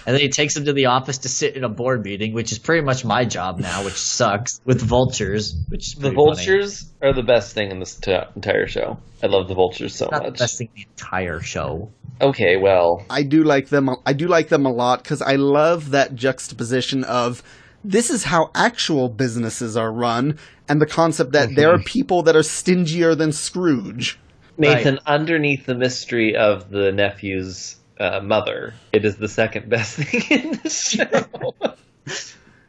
then 0.05 0.19
he 0.19 0.29
takes 0.29 0.55
him 0.55 0.65
to 0.65 0.73
the 0.73 0.87
office 0.87 1.19
to 1.19 1.29
sit 1.29 1.55
in 1.55 1.63
a 1.63 1.69
board 1.69 2.03
meeting, 2.03 2.33
which 2.33 2.51
is 2.51 2.59
pretty 2.59 2.83
much 2.83 3.05
my 3.05 3.25
job 3.25 3.59
now, 3.59 3.83
which 3.83 3.93
sucks 3.95 4.59
with 4.65 4.81
vultures. 4.81 5.55
Which 5.69 5.87
is 5.87 5.93
The 5.95 6.01
pretty 6.01 6.15
funny. 6.15 6.25
vultures 6.35 6.89
are 7.01 7.13
the 7.13 7.23
best 7.23 7.53
thing 7.53 7.71
in 7.71 7.79
this 7.79 7.95
t- 7.95 8.15
entire 8.35 8.67
show. 8.67 8.97
I 9.23 9.27
love 9.27 9.47
the 9.47 9.55
vultures 9.55 9.95
so 9.95 10.07
Not 10.11 10.23
the 10.23 10.29
much. 10.31 10.39
best 10.39 10.57
thing 10.57 10.69
in 10.75 10.81
the 10.83 10.87
entire 10.91 11.39
show. 11.39 11.89
Okay, 12.21 12.55
well, 12.57 13.05
I 13.09 13.23
do 13.23 13.43
like 13.43 13.67
them. 13.69 13.89
I 14.05 14.13
do 14.13 14.27
like 14.27 14.47
them 14.49 14.65
a 14.65 14.71
lot 14.71 15.03
because 15.03 15.21
I 15.21 15.35
love 15.35 15.91
that 15.91 16.15
juxtaposition 16.15 17.03
of 17.03 17.43
this 17.83 18.09
is 18.09 18.23
how 18.23 18.51
actual 18.55 19.09
businesses 19.09 19.75
are 19.77 19.91
run, 19.91 20.37
and 20.69 20.81
the 20.81 20.85
concept 20.85 21.33
that 21.33 21.55
there 21.55 21.71
are 21.73 21.79
people 21.85 22.23
that 22.23 22.35
are 22.35 22.41
stingier 22.43 23.15
than 23.15 23.31
Scrooge. 23.31 24.17
Nathan, 24.57 24.99
underneath 25.05 25.65
the 25.65 25.75
mystery 25.75 26.35
of 26.37 26.69
the 26.69 26.91
nephew's 26.93 27.75
uh, 27.99 28.19
mother, 28.21 28.73
it 28.91 29.05
is 29.05 29.17
the 29.17 29.27
second 29.27 29.69
best 29.69 29.95
thing 29.97 30.39
in 30.39 30.59
the 30.63 30.69
show. 30.69 31.65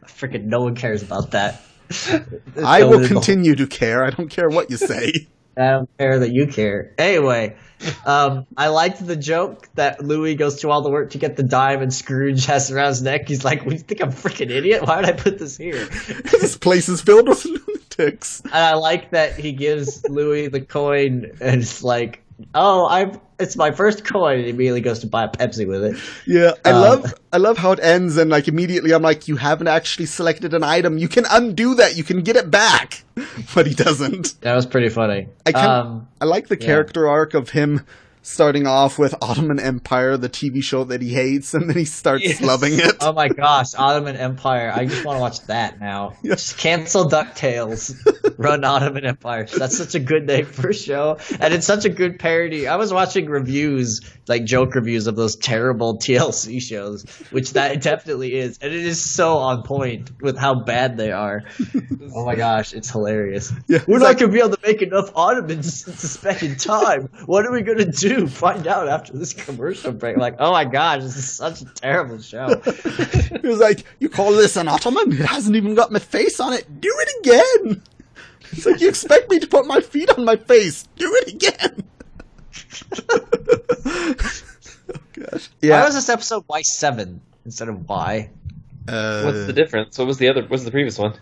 Freaking 0.05 0.45
no 0.45 0.61
one 0.61 0.75
cares 0.75 1.03
about 1.03 1.31
that. 1.31 1.61
I 2.63 2.83
will 2.83 3.07
continue 3.07 3.55
to 3.55 3.67
care. 3.67 4.03
I 4.03 4.09
don't 4.09 4.29
care 4.29 4.49
what 4.49 4.69
you 4.69 4.77
say. 4.77 5.13
I 5.57 5.71
don't 5.71 5.89
care 5.97 6.19
that 6.19 6.31
you 6.31 6.47
care. 6.47 6.93
Anyway, 6.99 7.55
um, 8.05 8.45
I 8.55 8.67
liked 8.67 9.05
the 9.05 9.15
joke 9.15 9.67
that 9.73 10.03
Louie 10.03 10.35
goes 10.35 10.61
through 10.61 10.69
all 10.69 10.81
the 10.83 10.91
work 10.91 11.11
to 11.11 11.17
get 11.17 11.35
the 11.35 11.43
dime 11.43 11.81
and 11.81 11.91
Scrooge 11.91 12.45
has 12.45 12.69
around 12.69 12.89
his 12.89 13.01
neck. 13.01 13.27
He's 13.27 13.43
like, 13.43 13.65
"What, 13.65 13.73
you 13.73 13.79
think 13.79 14.01
I'm 14.01 14.09
a 14.09 14.11
freaking 14.11 14.51
idiot? 14.51 14.83
Why 14.83 14.97
would 14.97 15.05
I 15.05 15.13
put 15.13 15.39
this 15.39 15.57
here?" 15.57 15.85
this 16.31 16.57
place 16.57 16.89
is 16.89 17.01
filled 17.01 17.27
with 17.27 17.43
lunatics. 17.43 18.41
And 18.41 18.53
I 18.53 18.73
like 18.75 19.11
that 19.11 19.39
he 19.39 19.51
gives 19.53 20.07
Louie 20.07 20.47
the 20.47 20.61
coin 20.61 21.37
and 21.41 21.61
it's 21.61 21.83
like, 21.83 22.23
"Oh, 22.53 22.85
I 22.85 23.11
it's 23.39 23.55
my 23.55 23.71
first 23.71 24.05
coin." 24.05 24.35
And 24.37 24.43
he 24.45 24.49
immediately 24.49 24.81
goes 24.81 24.99
to 24.99 25.07
buy 25.07 25.23
a 25.23 25.29
Pepsi 25.29 25.67
with 25.67 25.83
it. 25.83 25.97
Yeah, 26.25 26.51
I 26.65 26.71
Um, 26.71 26.81
love 26.81 27.13
I 27.33 27.37
love 27.37 27.57
how 27.57 27.71
it 27.71 27.79
ends 27.81 28.17
and 28.17 28.29
like 28.29 28.47
immediately 28.47 28.93
I'm 28.93 29.01
like, 29.01 29.27
you 29.27 29.35
haven't 29.35 29.67
actually 29.67 30.05
selected 30.05 30.53
an 30.53 30.63
item. 30.63 30.97
You 30.97 31.07
can 31.07 31.25
undo 31.29 31.75
that. 31.75 31.97
You 31.97 32.03
can 32.03 32.21
get 32.21 32.35
it 32.35 32.49
back, 32.51 33.03
but 33.55 33.67
he 33.67 33.73
doesn't. 33.73 34.39
That 34.41 34.55
was 34.55 34.65
pretty 34.65 34.89
funny. 34.89 35.27
I 35.45 35.51
kind 35.51 35.67
um, 35.67 36.07
I 36.21 36.25
like 36.25 36.47
the 36.47 36.57
yeah. 36.59 36.65
character 36.65 37.07
arc 37.07 37.33
of 37.33 37.49
him 37.51 37.81
starting 38.27 38.67
off 38.67 38.99
with 38.99 39.15
Ottoman 39.21 39.57
Empire, 39.57 40.17
the 40.17 40.27
TV 40.27 40.61
show 40.61 40.83
that 40.83 41.01
he 41.01 41.13
hates, 41.13 41.53
and 41.53 41.69
then 41.69 41.77
he 41.77 41.85
starts 41.85 42.25
Yes. 42.25 42.41
loving 42.41 42.73
it. 42.77 42.95
Oh 42.99 43.13
my 43.13 43.29
gosh, 43.29 43.73
Ottoman 43.73 44.17
Empire. 44.17 44.69
I 44.75 44.85
just 44.85 45.05
want 45.05 45.15
to 45.17 45.21
watch 45.21 45.39
that 45.47 45.79
now. 45.79 46.13
Just 46.25 46.57
cancel 46.57 47.09
DuckTales. 47.09 47.95
Run 48.37 48.63
Ottoman 48.65 49.05
Empire. 49.05 49.45
That's 49.57 49.77
such 49.77 49.95
a 49.95 49.99
good 49.99 50.27
name 50.27 50.45
for 50.45 50.69
a 50.69 50.73
show. 50.73 51.17
And 51.39 51.53
it's 51.53 51.65
such 51.65 51.85
a 51.85 51.89
good 51.89 52.19
parody. 52.19 52.67
I 52.67 52.75
was 52.75 52.91
watching 52.93 53.27
reviews, 53.27 54.01
like 54.27 54.43
joke 54.43 54.75
reviews 54.75 55.07
of 55.07 55.15
those 55.15 55.35
terrible 55.37 55.97
TLC 55.97 56.61
shows, 56.61 57.03
which 57.31 57.53
that 57.53 57.81
definitely 57.81 58.35
is. 58.35 58.59
And 58.61 58.73
it 58.73 58.85
is 58.85 59.01
so 59.09 59.37
on 59.37 59.63
point 59.63 60.11
with 60.21 60.37
how 60.37 60.53
bad 60.65 60.97
they 60.97 61.11
are. 61.13 61.43
Oh 62.13 62.25
my 62.25 62.35
gosh, 62.35 62.73
it's 62.73 62.91
hilarious. 62.91 63.53
Yeah, 63.67 63.79
We're 63.87 63.99
not 63.99 64.05
like- 64.05 64.19
going 64.19 64.31
to 64.31 64.33
be 64.35 64.39
able 64.43 64.55
to 64.57 64.67
make 64.67 64.81
enough 64.81 65.11
Ottomans 65.15 65.87
in 66.41 66.55
time. 66.57 67.09
What 67.25 67.45
are 67.45 67.51
we 67.53 67.61
going 67.61 67.77
to 67.79 67.85
do? 67.85 68.16
Find 68.27 68.65
out 68.67 68.87
after 68.87 69.13
this 69.13 69.33
commercial 69.33 69.91
break. 69.91 70.17
Like, 70.17 70.35
oh 70.39 70.51
my 70.51 70.65
gosh, 70.65 71.03
this 71.03 71.15
is 71.17 71.31
such 71.31 71.61
a 71.61 71.65
terrible 71.65 72.19
show. 72.19 72.47
He 73.41 73.47
was 73.47 73.59
like, 73.59 73.83
"You 73.99 74.09
call 74.09 74.31
this 74.31 74.55
an 74.55 74.67
Ottoman? 74.67 75.11
It 75.13 75.19
hasn't 75.25 75.55
even 75.55 75.75
got 75.75 75.91
my 75.91 75.99
face 75.99 76.39
on 76.39 76.53
it. 76.53 76.81
Do 76.81 76.91
it 76.91 77.09
again." 77.21 77.83
It's 78.51 78.65
like 78.65 78.79
you 78.81 78.87
expect 78.89 79.29
me 79.29 79.39
to 79.39 79.47
put 79.47 79.67
my 79.67 79.81
feet 79.81 80.09
on 80.17 80.23
my 80.25 80.37
face. 80.37 80.87
Do 80.95 81.11
it 81.21 81.33
again. 81.33 81.83
oh 83.09 84.15
gosh. 85.13 85.49
Why 85.61 85.85
was 85.85 85.95
this 85.95 86.09
episode 86.09 86.43
Y 86.47 86.61
seven 86.61 87.21
instead 87.45 87.69
of 87.69 87.87
Y? 87.87 88.29
uh, 88.87 89.21
What's 89.23 89.45
the 89.45 89.53
difference? 89.53 89.97
What 89.97 90.07
was 90.07 90.17
the 90.17 90.29
other? 90.29 90.41
What 90.41 90.51
was 90.51 90.65
the 90.65 90.71
previous 90.71 90.97
one? 90.97 91.13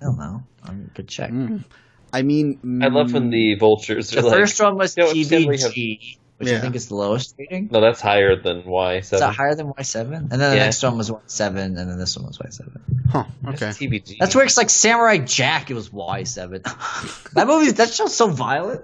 I 0.00 0.04
don't 0.04 0.18
know. 0.18 0.42
I'm 0.64 0.90
good 0.94 1.08
check. 1.08 1.30
mm. 1.30 1.64
I 2.12 2.22
mean, 2.22 2.80
I 2.82 2.88
love 2.88 3.12
when 3.12 3.30
the 3.30 3.54
vultures 3.56 4.10
The 4.10 4.20
are 4.20 4.22
like. 4.22 4.34
first 4.38 4.60
one 4.60 4.76
was 4.76 4.96
"No, 4.96 5.10
it's 5.10 5.28
generally 5.28 5.58
TVG, 5.58 6.18
which 6.38 6.48
Yeah. 6.48 6.58
I 6.58 6.60
think 6.60 6.74
is 6.76 6.88
the 6.88 6.94
lowest 6.96 7.34
rating. 7.38 7.68
No, 7.70 7.80
that's 7.80 8.00
higher 8.00 8.36
than 8.36 8.64
Y 8.64 8.96
Is 8.96 9.10
that 9.10 9.34
higher 9.34 9.54
than 9.54 9.68
Y 9.68 9.82
seven? 9.82 10.28
And 10.30 10.40
then 10.40 10.50
the 10.50 10.56
Yeah. 10.56 10.64
next 10.64 10.82
one 10.82 10.98
was 10.98 11.10
Y 11.10 11.18
seven, 11.26 11.76
and 11.78 11.90
then 11.90 11.98
this 11.98 12.16
one 12.16 12.26
was 12.26 12.38
Y 12.38 12.46
seven. 12.50 12.80
Huh, 13.10 13.24
okay. 13.48 13.66
TVG. 13.70 14.16
That's 14.18 14.34
where 14.34 14.44
it's 14.44 14.56
like 14.56 14.68
Samurai 14.70 15.18
Jack. 15.18 15.70
It 15.70 15.74
was 15.74 15.92
Y 15.92 16.24
seven. 16.24 16.62
that 17.34 17.46
movie, 17.46 17.70
that 17.72 17.90
show's 17.92 18.14
so 18.14 18.28
violent. 18.28 18.82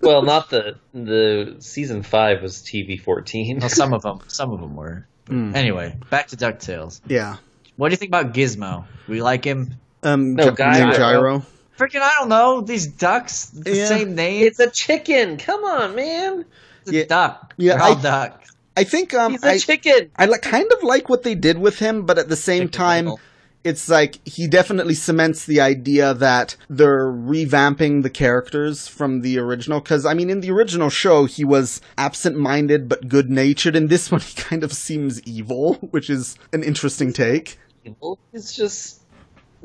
well, 0.00 0.22
not 0.22 0.50
the 0.50 0.76
the 0.94 1.56
season 1.60 2.02
five 2.02 2.42
was 2.42 2.58
TV 2.58 3.00
fourteen. 3.00 3.58
Well, 3.60 3.68
some 3.68 3.92
of 3.92 4.02
them, 4.02 4.20
some 4.28 4.52
of 4.52 4.60
them 4.60 4.76
were. 4.76 5.06
Mm. 5.26 5.54
Anyway, 5.56 5.96
back 6.10 6.28
to 6.28 6.36
Ducktales. 6.36 7.00
Yeah. 7.08 7.36
What 7.76 7.88
do 7.88 7.92
you 7.92 7.96
think 7.96 8.10
about 8.10 8.32
Gizmo? 8.32 8.84
We 9.08 9.20
like 9.20 9.44
him. 9.44 9.74
Um, 10.02 10.34
No, 10.36 10.50
Gy- 10.50 10.56
Gyro. 10.56 10.92
Gyro. 10.96 11.42
Freaking, 11.76 12.00
I 12.00 12.14
don't 12.18 12.28
know. 12.30 12.60
These 12.62 12.86
ducks, 12.86 13.46
the 13.46 13.74
Yeah. 13.74 13.86
same 13.86 14.14
name. 14.14 14.46
It's 14.46 14.60
a 14.60 14.70
chicken. 14.70 15.36
Come 15.36 15.62
on, 15.64 15.94
man. 15.94 16.44
It's 16.86 16.92
a 16.92 16.98
Yeah. 17.00 17.04
duck. 17.06 17.54
Yeah, 17.56 17.82
I- 17.82 18.00
duck. 18.00 18.42
I 18.78 18.84
think 18.84 19.14
um, 19.14 19.32
He's 19.32 19.42
a 19.42 19.52
I, 19.52 19.58
chicken. 19.58 20.10
I 20.16 20.26
li- 20.26 20.38
kind 20.42 20.70
of 20.70 20.82
like 20.82 21.08
what 21.08 21.22
they 21.22 21.34
did 21.34 21.56
with 21.58 21.78
him, 21.78 22.04
but 22.04 22.18
at 22.18 22.28
the 22.28 22.36
same 22.36 22.64
Chicken 22.64 22.70
time, 22.72 23.04
Little. 23.06 23.20
it's 23.64 23.88
like 23.88 24.18
he 24.28 24.46
definitely 24.46 24.92
cements 24.92 25.46
the 25.46 25.62
idea 25.62 26.12
that 26.12 26.56
they're 26.68 27.06
revamping 27.10 28.02
the 28.02 28.10
characters 28.10 28.86
from 28.86 29.22
the 29.22 29.38
original. 29.38 29.80
Because 29.80 30.04
I 30.04 30.12
mean, 30.12 30.28
in 30.28 30.42
the 30.42 30.50
original 30.50 30.90
show, 30.90 31.24
he 31.24 31.42
was 31.42 31.80
absent-minded 31.96 32.86
but 32.86 33.08
good-natured. 33.08 33.76
In 33.76 33.86
this 33.88 34.10
one, 34.12 34.20
he 34.20 34.34
kind 34.34 34.62
of 34.62 34.74
seems 34.74 35.22
evil, 35.22 35.74
which 35.90 36.10
is 36.10 36.36
an 36.52 36.62
interesting 36.62 37.14
take. 37.14 37.58
Evil. 37.82 38.18
It's 38.34 38.54
just 38.54 39.00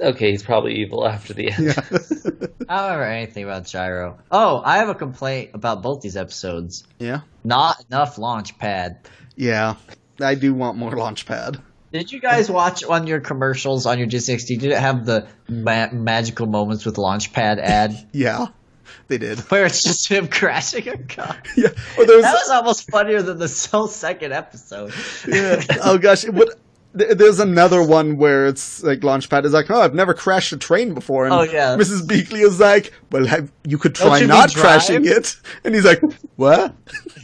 okay. 0.01 0.31
He's 0.31 0.43
probably 0.43 0.75
evil 0.75 1.07
after 1.07 1.33
the 1.33 1.51
end. 1.51 1.65
Yeah, 1.67 1.73
I 2.69 2.77
don't 2.77 2.91
remember 2.91 3.03
anything 3.03 3.43
about 3.43 3.65
Gyro. 3.65 4.19
Oh, 4.31 4.61
I 4.63 4.77
have 4.77 4.89
a 4.89 4.95
complaint 4.95 5.51
about 5.53 5.81
both 5.81 6.01
these 6.01 6.17
episodes. 6.17 6.83
yeah, 6.99 7.21
Not 7.43 7.83
enough 7.89 8.17
launch 8.17 8.57
pad. 8.57 9.07
yeah. 9.35 9.75
I 10.21 10.35
do 10.35 10.53
want 10.53 10.77
more 10.77 10.91
Launchpad. 10.91 11.59
Did 11.91 12.11
you 12.11 12.19
guys 12.19 12.49
watch 12.51 12.83
on 12.83 13.07
your 13.07 13.21
commercials 13.21 13.87
on 13.87 13.97
your 13.97 14.07
G60? 14.07 14.59
Did 14.59 14.71
it 14.71 14.77
have 14.77 15.03
the 15.05 15.27
ma- 15.49 15.89
magical 15.91 16.45
moments 16.45 16.85
with 16.85 16.95
Launchpad 16.97 17.57
ad 17.57 17.95
Yeah, 18.13 18.47
they 19.07 19.17
did. 19.17 19.39
where 19.49 19.65
it's 19.65 19.81
just 19.81 20.07
him 20.09 20.27
crashing 20.27 20.87
a 20.89 20.97
car? 20.97 21.35
Yeah, 21.57 21.69
or 21.97 22.05
there's 22.05 22.21
That 22.21 22.33
was 22.35 22.49
almost 22.51 22.91
funnier 22.91 23.23
than 23.23 23.39
the 23.39 23.67
whole 23.71 23.87
second 23.87 24.31
episode. 24.31 24.93
yeah. 25.27 25.63
Oh 25.83 25.97
gosh, 25.97 26.23
what? 26.27 26.59
Th- 26.97 27.17
There's 27.17 27.39
another 27.39 27.81
one 27.83 28.17
where 28.17 28.45
it's 28.47 28.83
like 28.83 28.99
Launchpad 28.99 29.45
is 29.45 29.53
like, 29.53 29.69
oh, 29.71 29.81
I've 29.81 29.93
never 29.95 30.13
crashed 30.13 30.51
a 30.53 30.57
train 30.57 30.93
before, 30.93 31.25
and 31.25 31.33
Oh, 31.33 31.41
yeah. 31.43 31.75
Mrs. 31.77 32.01
Beakley 32.03 32.41
is 32.43 32.59
like, 32.59 32.93
well, 33.11 33.25
have, 33.25 33.51
you 33.63 33.77
could 33.77 33.95
try 33.95 34.19
you 34.19 34.27
not 34.27 34.53
crashing 34.53 35.05
it, 35.05 35.35
and 35.63 35.73
he's 35.75 35.85
like, 35.85 36.01
what? 36.35 36.75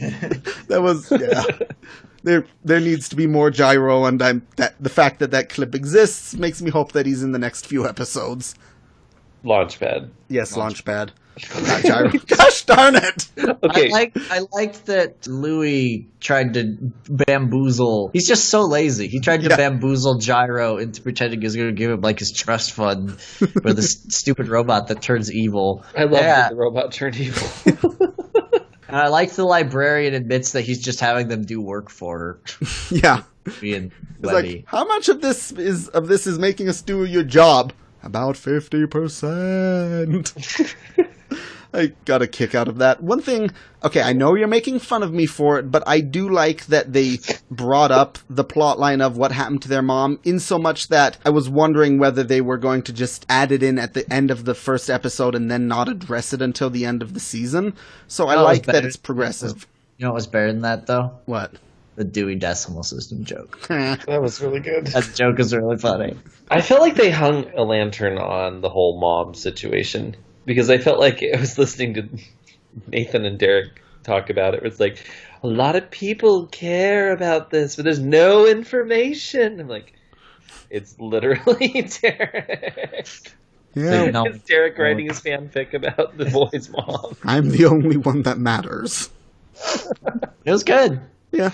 that 0.68 0.80
was 0.82 1.10
yeah. 1.10 1.42
There, 2.24 2.44
there 2.64 2.80
needs 2.80 3.08
to 3.10 3.16
be 3.16 3.26
more 3.28 3.50
gyro, 3.50 4.04
and 4.04 4.20
I'm 4.20 4.46
that 4.56 4.74
the 4.80 4.90
fact 4.90 5.20
that 5.20 5.30
that 5.30 5.48
clip 5.48 5.74
exists 5.74 6.34
makes 6.34 6.60
me 6.60 6.70
hope 6.70 6.92
that 6.92 7.06
he's 7.06 7.22
in 7.22 7.32
the 7.32 7.38
next 7.38 7.66
few 7.66 7.86
episodes. 7.88 8.54
Launchpad. 9.44 10.10
Yes, 10.28 10.54
Launchpad, 10.56 10.86
not 10.86 11.06
gyro. 11.06 11.10
Gosh 12.26 12.64
darn 12.64 12.96
it! 12.96 13.28
Okay. 13.38 13.88
I 13.88 13.92
like 13.92 14.12
I 14.30 14.40
liked 14.52 14.86
that 14.86 15.26
Louie 15.26 16.08
tried 16.20 16.54
to 16.54 16.76
bamboozle. 17.08 18.10
He's 18.12 18.26
just 18.28 18.48
so 18.48 18.62
lazy. 18.66 19.06
He 19.08 19.20
tried 19.20 19.42
to 19.42 19.48
Yeah. 19.50 19.56
bamboozle 19.56 20.18
Gyro 20.18 20.78
into 20.78 21.02
pretending 21.02 21.40
he's 21.42 21.56
going 21.56 21.68
to 21.68 21.72
give 21.74 21.90
him 21.90 22.00
like 22.00 22.18
his 22.18 22.32
trust 22.32 22.72
fund 22.72 23.20
for 23.20 23.72
this 23.72 23.92
stupid 24.08 24.48
robot 24.48 24.88
that 24.88 25.02
turns 25.02 25.32
evil. 25.32 25.84
I 25.96 26.04
love 26.04 26.22
Yeah. 26.22 26.40
that 26.42 26.50
the 26.50 26.56
robot 26.56 26.92
turned 26.92 27.16
evil. 27.16 27.48
And 28.90 28.96
I 28.96 29.08
like 29.08 29.32
the 29.32 29.44
librarian 29.44 30.14
admits 30.14 30.52
that 30.52 30.62
he's 30.62 30.80
just 30.82 30.98
having 31.00 31.28
them 31.28 31.44
do 31.44 31.60
work 31.60 31.90
for 31.90 32.18
her, 32.18 32.40
Yeah, 32.90 33.24
being 33.60 33.92
it's 34.18 34.32
Webby. 34.32 34.48
like 34.56 34.64
how 34.66 34.86
much 34.86 35.10
of 35.10 35.20
this 35.20 35.52
is 35.52 35.88
of 35.88 36.08
this 36.08 36.26
is 36.26 36.38
making 36.38 36.70
us 36.70 36.80
do 36.80 37.04
your 37.04 37.22
job? 37.22 37.74
About 38.02 38.38
fifty 38.38 38.86
percent. 38.86 40.32
I 41.72 41.92
got 42.06 42.22
a 42.22 42.26
kick 42.26 42.54
out 42.54 42.68
of 42.68 42.78
that. 42.78 43.02
One 43.02 43.20
thing, 43.20 43.50
okay, 43.84 44.00
I 44.00 44.14
know 44.14 44.34
you're 44.34 44.48
making 44.48 44.78
fun 44.78 45.02
of 45.02 45.12
me 45.12 45.26
for 45.26 45.58
it, 45.58 45.70
but 45.70 45.82
I 45.86 46.00
do 46.00 46.28
like 46.28 46.64
that 46.66 46.92
they 46.92 47.18
brought 47.50 47.90
up 47.90 48.18
the 48.30 48.44
plot 48.44 48.78
line 48.78 49.02
of 49.02 49.18
what 49.18 49.32
happened 49.32 49.62
to 49.62 49.68
their 49.68 49.82
mom, 49.82 50.18
in 50.24 50.40
so 50.40 50.58
much 50.58 50.88
that 50.88 51.18
I 51.26 51.30
was 51.30 51.48
wondering 51.48 51.98
whether 51.98 52.22
they 52.22 52.40
were 52.40 52.56
going 52.56 52.82
to 52.84 52.92
just 52.92 53.26
add 53.28 53.52
it 53.52 53.62
in 53.62 53.78
at 53.78 53.94
the 53.94 54.10
end 54.10 54.30
of 54.30 54.44
the 54.44 54.54
first 54.54 54.88
episode 54.88 55.34
and 55.34 55.50
then 55.50 55.68
not 55.68 55.88
address 55.88 56.32
it 56.32 56.40
until 56.40 56.70
the 56.70 56.86
end 56.86 57.02
of 57.02 57.12
the 57.12 57.20
season. 57.20 57.74
So 58.06 58.28
I 58.28 58.34
No, 58.34 58.40
it 58.40 58.44
was 58.44 58.58
like 58.58 58.66
that 58.66 58.84
it's 58.84 58.96
progressive. 58.96 59.66
you 59.98 60.06
know 60.06 60.10
what 60.10 60.16
was 60.16 60.26
better 60.26 60.50
than 60.52 60.62
that 60.62 60.86
though? 60.86 61.18
What? 61.26 61.52
The 61.96 62.04
Dewey 62.04 62.36
Decimal 62.36 62.84
System 62.84 63.24
joke. 63.24 63.60
that 63.68 64.22
was 64.22 64.40
really 64.40 64.60
good. 64.60 64.86
That 64.86 65.10
joke 65.14 65.38
is 65.40 65.54
really 65.54 65.76
funny. 65.76 66.16
I 66.48 66.60
felt 66.62 66.80
like 66.80 66.94
they 66.94 67.10
hung 67.10 67.50
a 67.56 67.62
lantern 67.62 68.16
on 68.16 68.60
the 68.60 68.70
whole 68.70 69.00
mom 69.00 69.34
situation 69.34 70.16
because 70.48 70.70
I 70.70 70.78
felt 70.78 70.98
like 70.98 71.22
I 71.22 71.38
was 71.38 71.58
listening 71.58 71.94
to 71.94 72.08
Nathan 72.88 73.24
and 73.24 73.38
Derek 73.38 73.80
talk 74.02 74.30
about 74.30 74.54
it. 74.54 74.64
It's 74.64 74.80
like 74.80 75.06
a 75.42 75.46
lot 75.46 75.76
of 75.76 75.90
people 75.90 76.46
care 76.46 77.12
about 77.12 77.50
this, 77.50 77.76
but 77.76 77.84
there's 77.84 78.00
no 78.00 78.46
information. 78.46 79.60
I'm 79.60 79.68
like, 79.68 79.92
it's 80.70 80.98
literally 80.98 81.82
Derek. 82.02 83.06
yeah, 83.74 84.10
No. 84.10 84.24
It's 84.26 84.42
Derek 84.48 84.78
writing 84.78 85.06
his 85.06 85.20
fanfic 85.20 85.74
about 85.74 86.16
the 86.16 86.24
boy's 86.24 86.68
mom. 86.70 87.16
I'm 87.24 87.50
the 87.50 87.66
only 87.66 87.98
one 87.98 88.22
that 88.22 88.38
matters. 88.38 89.10
It 90.44 90.50
was 90.50 90.64
good. 90.64 91.00
Yeah. 91.32 91.50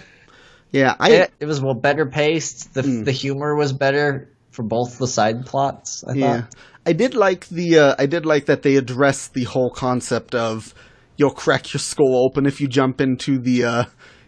Yeah, 0.72 0.96
I 0.98 1.10
It, 1.10 1.32
it 1.40 1.46
was 1.46 1.60
well 1.60 1.74
better 1.74 2.06
paced. 2.06 2.74
The 2.74 2.82
Mm. 2.82 3.04
the 3.04 3.12
humor 3.12 3.54
was 3.54 3.72
better 3.72 4.28
for 4.50 4.62
both 4.62 4.98
the 4.98 5.06
side 5.06 5.46
plots. 5.46 6.04
I 6.04 6.14
Yeah, 6.14 6.42
thought. 6.42 6.54
I 6.86 6.92
did 6.92 7.14
like 7.14 7.48
the. 7.48 7.78
Uh, 7.78 7.94
I 7.98 8.06
did 8.06 8.26
like 8.26 8.46
that 8.46 8.62
they 8.62 8.76
addressed 8.76 9.34
the 9.34 9.44
whole 9.44 9.70
concept 9.70 10.34
of 10.34 10.74
you'll 11.16 11.30
crack 11.30 11.72
your 11.72 11.78
skull 11.80 12.24
open 12.24 12.46
if 12.46 12.60
you 12.60 12.68
jump 12.68 13.00
into 13.00 13.38
the 13.38 13.64
uh, 13.64 13.84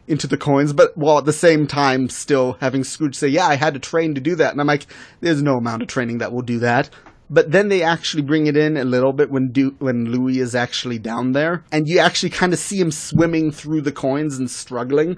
into 0.06 0.26
the 0.26 0.36
coins, 0.36 0.72
but 0.72 0.96
while 0.96 1.18
at 1.18 1.24
the 1.24 1.32
same 1.32 1.66
time 1.66 2.08
still 2.08 2.56
having 2.60 2.84
Scrooge 2.84 3.16
say, 3.16 3.28
"Yeah, 3.28 3.46
I 3.46 3.56
had 3.56 3.74
to 3.74 3.80
train 3.80 4.14
to 4.14 4.20
do 4.20 4.36
that," 4.36 4.52
and 4.52 4.60
I'm 4.60 4.66
like, 4.66 4.86
"There's 5.20 5.42
no 5.42 5.56
amount 5.56 5.82
of 5.82 5.88
training 5.88 6.18
that 6.18 6.32
will 6.32 6.42
do 6.42 6.58
that." 6.60 6.90
But 7.28 7.50
then 7.50 7.68
they 7.68 7.82
actually 7.82 8.22
bring 8.22 8.46
it 8.46 8.56
in 8.56 8.76
a 8.76 8.84
little 8.84 9.12
bit 9.12 9.30
when 9.30 9.50
do- 9.50 9.74
when 9.78 10.04
Louie 10.04 10.38
is 10.38 10.54
actually 10.54 10.98
down 10.98 11.32
there, 11.32 11.64
and 11.72 11.88
you 11.88 11.98
actually 11.98 12.30
kind 12.30 12.52
of 12.52 12.58
see 12.58 12.78
him 12.78 12.90
swimming 12.90 13.50
through 13.50 13.82
the 13.82 13.92
coins 13.92 14.38
and 14.38 14.50
struggling. 14.50 15.16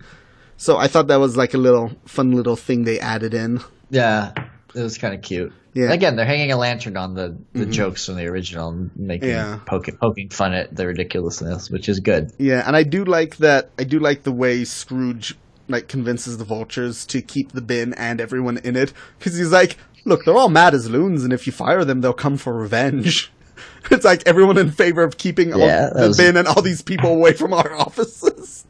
So 0.56 0.76
I 0.76 0.88
thought 0.88 1.06
that 1.08 1.20
was 1.20 1.36
like 1.36 1.54
a 1.54 1.58
little 1.58 1.92
fun 2.06 2.32
little 2.32 2.56
thing 2.56 2.84
they 2.84 2.98
added 2.98 3.34
in. 3.34 3.60
Yeah, 3.90 4.32
it 4.74 4.82
was 4.82 4.98
kind 4.98 5.14
of 5.14 5.22
cute. 5.22 5.52
Yeah. 5.78 5.92
Again, 5.92 6.16
they're 6.16 6.26
hanging 6.26 6.50
a 6.50 6.56
lantern 6.56 6.96
on 6.96 7.14
the, 7.14 7.38
the 7.52 7.60
mm-hmm. 7.60 7.70
jokes 7.70 8.06
from 8.06 8.16
the 8.16 8.26
original 8.26 8.70
and 8.70 8.90
making 8.96 9.28
Yeah. 9.28 9.60
poking 9.64 9.96
poking 9.96 10.28
fun 10.28 10.52
at 10.52 10.74
the 10.74 10.88
ridiculousness, 10.88 11.70
which 11.70 11.88
is 11.88 12.00
good. 12.00 12.32
Yeah, 12.36 12.64
and 12.66 12.74
I 12.74 12.82
do 12.82 13.04
like 13.04 13.36
that. 13.36 13.70
I 13.78 13.84
do 13.84 14.00
like 14.00 14.24
the 14.24 14.32
way 14.32 14.64
Scrooge 14.64 15.36
like 15.68 15.86
convinces 15.86 16.36
the 16.36 16.44
vultures 16.44 17.06
to 17.06 17.22
keep 17.22 17.52
the 17.52 17.60
bin 17.60 17.94
and 17.94 18.20
everyone 18.20 18.58
in 18.58 18.74
it 18.74 18.92
because 19.20 19.38
he's 19.38 19.52
like, 19.52 19.76
"Look, 20.04 20.24
they're 20.24 20.34
all 20.36 20.48
mad 20.48 20.74
as 20.74 20.90
loons, 20.90 21.22
and 21.22 21.32
if 21.32 21.46
you 21.46 21.52
fire 21.52 21.84
them, 21.84 22.00
they'll 22.00 22.12
come 22.12 22.38
for 22.38 22.52
revenge." 22.54 23.30
it's 23.92 24.04
like 24.04 24.26
everyone 24.26 24.58
in 24.58 24.72
favor 24.72 25.04
of 25.04 25.16
keeping 25.16 25.52
all 25.52 25.60
Yeah, 25.60 25.90
that 25.90 25.94
the 25.94 26.08
was- 26.08 26.16
bin 26.16 26.36
and 26.36 26.48
all 26.48 26.60
these 26.60 26.82
people 26.82 27.10
away 27.10 27.34
from 27.34 27.52
our 27.52 27.72
offices. 27.86 28.64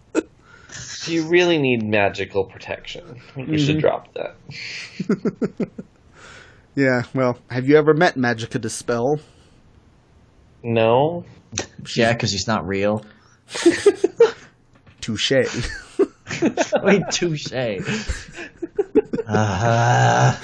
You 1.06 1.26
really 1.28 1.56
need 1.56 1.82
magical 1.82 2.44
protection. 2.44 3.22
You 3.34 3.56
should 3.56 3.78
mm-hmm. 3.78 3.80
drop 3.80 4.12
that. 4.12 5.70
Yeah, 6.78 7.02
well, 7.12 7.36
have 7.50 7.68
you 7.68 7.76
ever 7.76 7.92
met 7.92 8.14
Magica 8.14 8.60
De 8.60 8.70
Spell? 8.70 9.18
No. 10.62 11.24
Yeah, 11.96 12.12
because 12.12 12.30
he's 12.30 12.46
not 12.46 12.68
real. 12.68 13.04
Touche. 15.00 15.32
Wait, 16.84 17.02
touche. 17.10 17.52
Uh, 19.26 20.36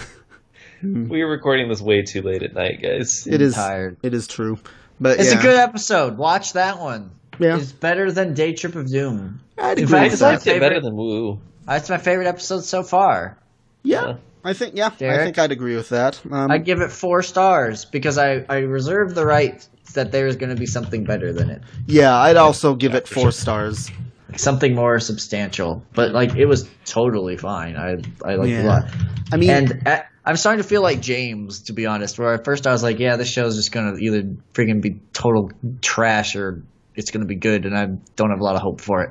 we 0.83 1.23
are 1.23 1.29
recording 1.29 1.69
this 1.69 1.81
way 1.81 2.03
too 2.03 2.21
late 2.23 2.43
at 2.43 2.53
night, 2.55 2.83
guys. 2.83 3.29
It 3.29 3.41
is 3.41 3.55
tired. 3.55 3.97
It 4.03 4.13
is 4.13 4.27
true. 4.27 4.59
But 5.01 5.21
It's 5.21 5.33
yeah, 5.33 5.39
a 5.39 5.43
good 5.43 5.57
episode. 5.57 6.17
Watch 6.19 6.55
that 6.55 6.81
one. 6.81 7.13
Yeah. 7.39 7.59
It's 7.59 7.71
better 7.71 8.11
than 8.11 8.35
Day 8.35 8.55
Trip 8.55 8.75
of 8.75 8.91
Doom. 8.91 9.41
I'd 9.57 9.79
In 9.79 9.85
agree 9.85 9.93
fact, 9.93 10.05
with 10.05 10.13
it's 10.15 10.23
my 10.23 10.31
liked 10.33 10.45
that. 10.47 10.57
it 10.57 10.61
better 10.61 10.75
favorite- 10.77 10.83
than 10.83 10.97
Woo. 10.97 11.39
That's 11.65 11.89
my 11.89 11.99
favorite 11.99 12.27
episode 12.27 12.65
so 12.65 12.83
far. 12.83 13.39
Yeah, 13.85 14.17
I 14.45 14.53
think 14.53 14.77
yeah, 14.77 14.91
I 15.01 15.25
think 15.25 15.39
I'd 15.39 15.53
agree 15.53 15.75
with 15.75 15.89
that. 15.89 16.21
Um, 16.31 16.51
I 16.51 16.59
give 16.59 16.81
it 16.81 16.93
four 16.93 17.23
stars 17.23 17.85
because 17.87 18.19
I, 18.19 18.45
I 18.49 18.59
reserve 18.59 19.15
the 19.15 19.25
right 19.25 19.67
that 19.95 20.13
there's 20.13 20.37
going 20.37 20.51
to 20.51 20.57
be 20.57 20.67
something 20.67 21.05
better 21.05 21.33
than 21.33 21.51
it. 21.51 21.63
yeah, 21.87 22.15
I'd 22.15 22.37
also 22.37 22.75
give 22.75 22.95
it 22.95 23.09
four 23.09 23.33
stars. 23.33 23.91
Something 24.37 24.75
more 24.75 24.99
substantial. 24.99 25.85
But, 25.95 26.11
like, 26.13 26.35
it 26.35 26.47
was 26.47 26.69
totally 26.85 27.37
fine. 27.37 27.77
I, 27.77 27.99
I 28.25 28.35
liked 28.35 28.51
it 28.51 28.65
a 28.65 28.67
lot. 28.67 28.85
I 29.33 29.37
mean, 29.37 29.51
And 29.51 29.87
uh, 29.87 30.03
I'm 30.25 30.37
starting 30.37 30.61
to 30.63 30.69
feel 30.69 30.83
like 30.83 31.01
James, 31.01 31.61
to 31.63 31.73
be 31.73 31.87
honest. 31.87 32.19
Where 32.19 32.35
at 32.35 32.45
first 32.45 32.67
I 32.67 32.73
was 32.73 32.83
like, 32.83 32.99
yeah, 32.99 33.15
this 33.17 33.29
show's 33.29 33.55
just 33.57 33.71
gonna 33.71 33.97
either 33.97 34.23
freaking 34.53 34.81
be 34.81 34.99
total 35.13 35.53
trash 35.83 36.35
or 36.35 36.65
it's 36.97 37.11
gonna 37.13 37.27
be 37.27 37.37
good, 37.37 37.65
and 37.65 37.77
I 37.77 37.87
don't 38.17 38.31
have 38.31 38.41
a 38.41 38.45
lot 38.45 38.57
of 38.57 38.63
hope 38.63 38.81
for 38.81 39.05
it. 39.05 39.11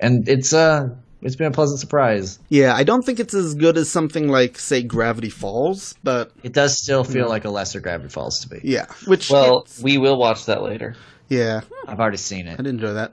And 0.00 0.28
it's 0.28 0.52
uh, 0.52 0.88
it's 1.22 1.36
been 1.36 1.48
a 1.48 1.50
pleasant 1.52 1.80
surprise. 1.80 2.38
yeah, 2.48 2.74
I 2.74 2.84
don't 2.84 3.02
think 3.04 3.20
it's 3.20 3.34
as 3.34 3.54
good 3.54 3.76
as 3.76 3.90
something 3.90 4.28
like 4.28 4.58
say 4.58 4.82
Gravity 4.82 5.30
Falls, 5.30 5.94
but 6.02 6.32
It 6.42 6.52
does 6.52 6.78
still 6.78 7.04
feel 7.04 7.24
hmm. 7.24 7.30
like 7.30 7.44
a 7.44 7.50
lesser 7.50 7.80
Gravity 7.80 8.08
Falls 8.10 8.40
to 8.40 8.54
me. 8.54 8.60
yeah, 8.64 8.86
which 9.06 9.30
Well, 9.30 9.60
it's- 9.60 9.82
we 9.82 9.98
will 9.98 10.18
watch 10.18 10.46
that 10.46 10.62
later. 10.62 10.94
yeah, 11.28 11.60
hmm. 11.60 11.90
I've 11.90 12.00
already 12.00 12.16
seen 12.18 12.46
it. 12.46 12.58
I'd 12.60 12.66
enjoy 12.66 12.94
that. 12.94 13.12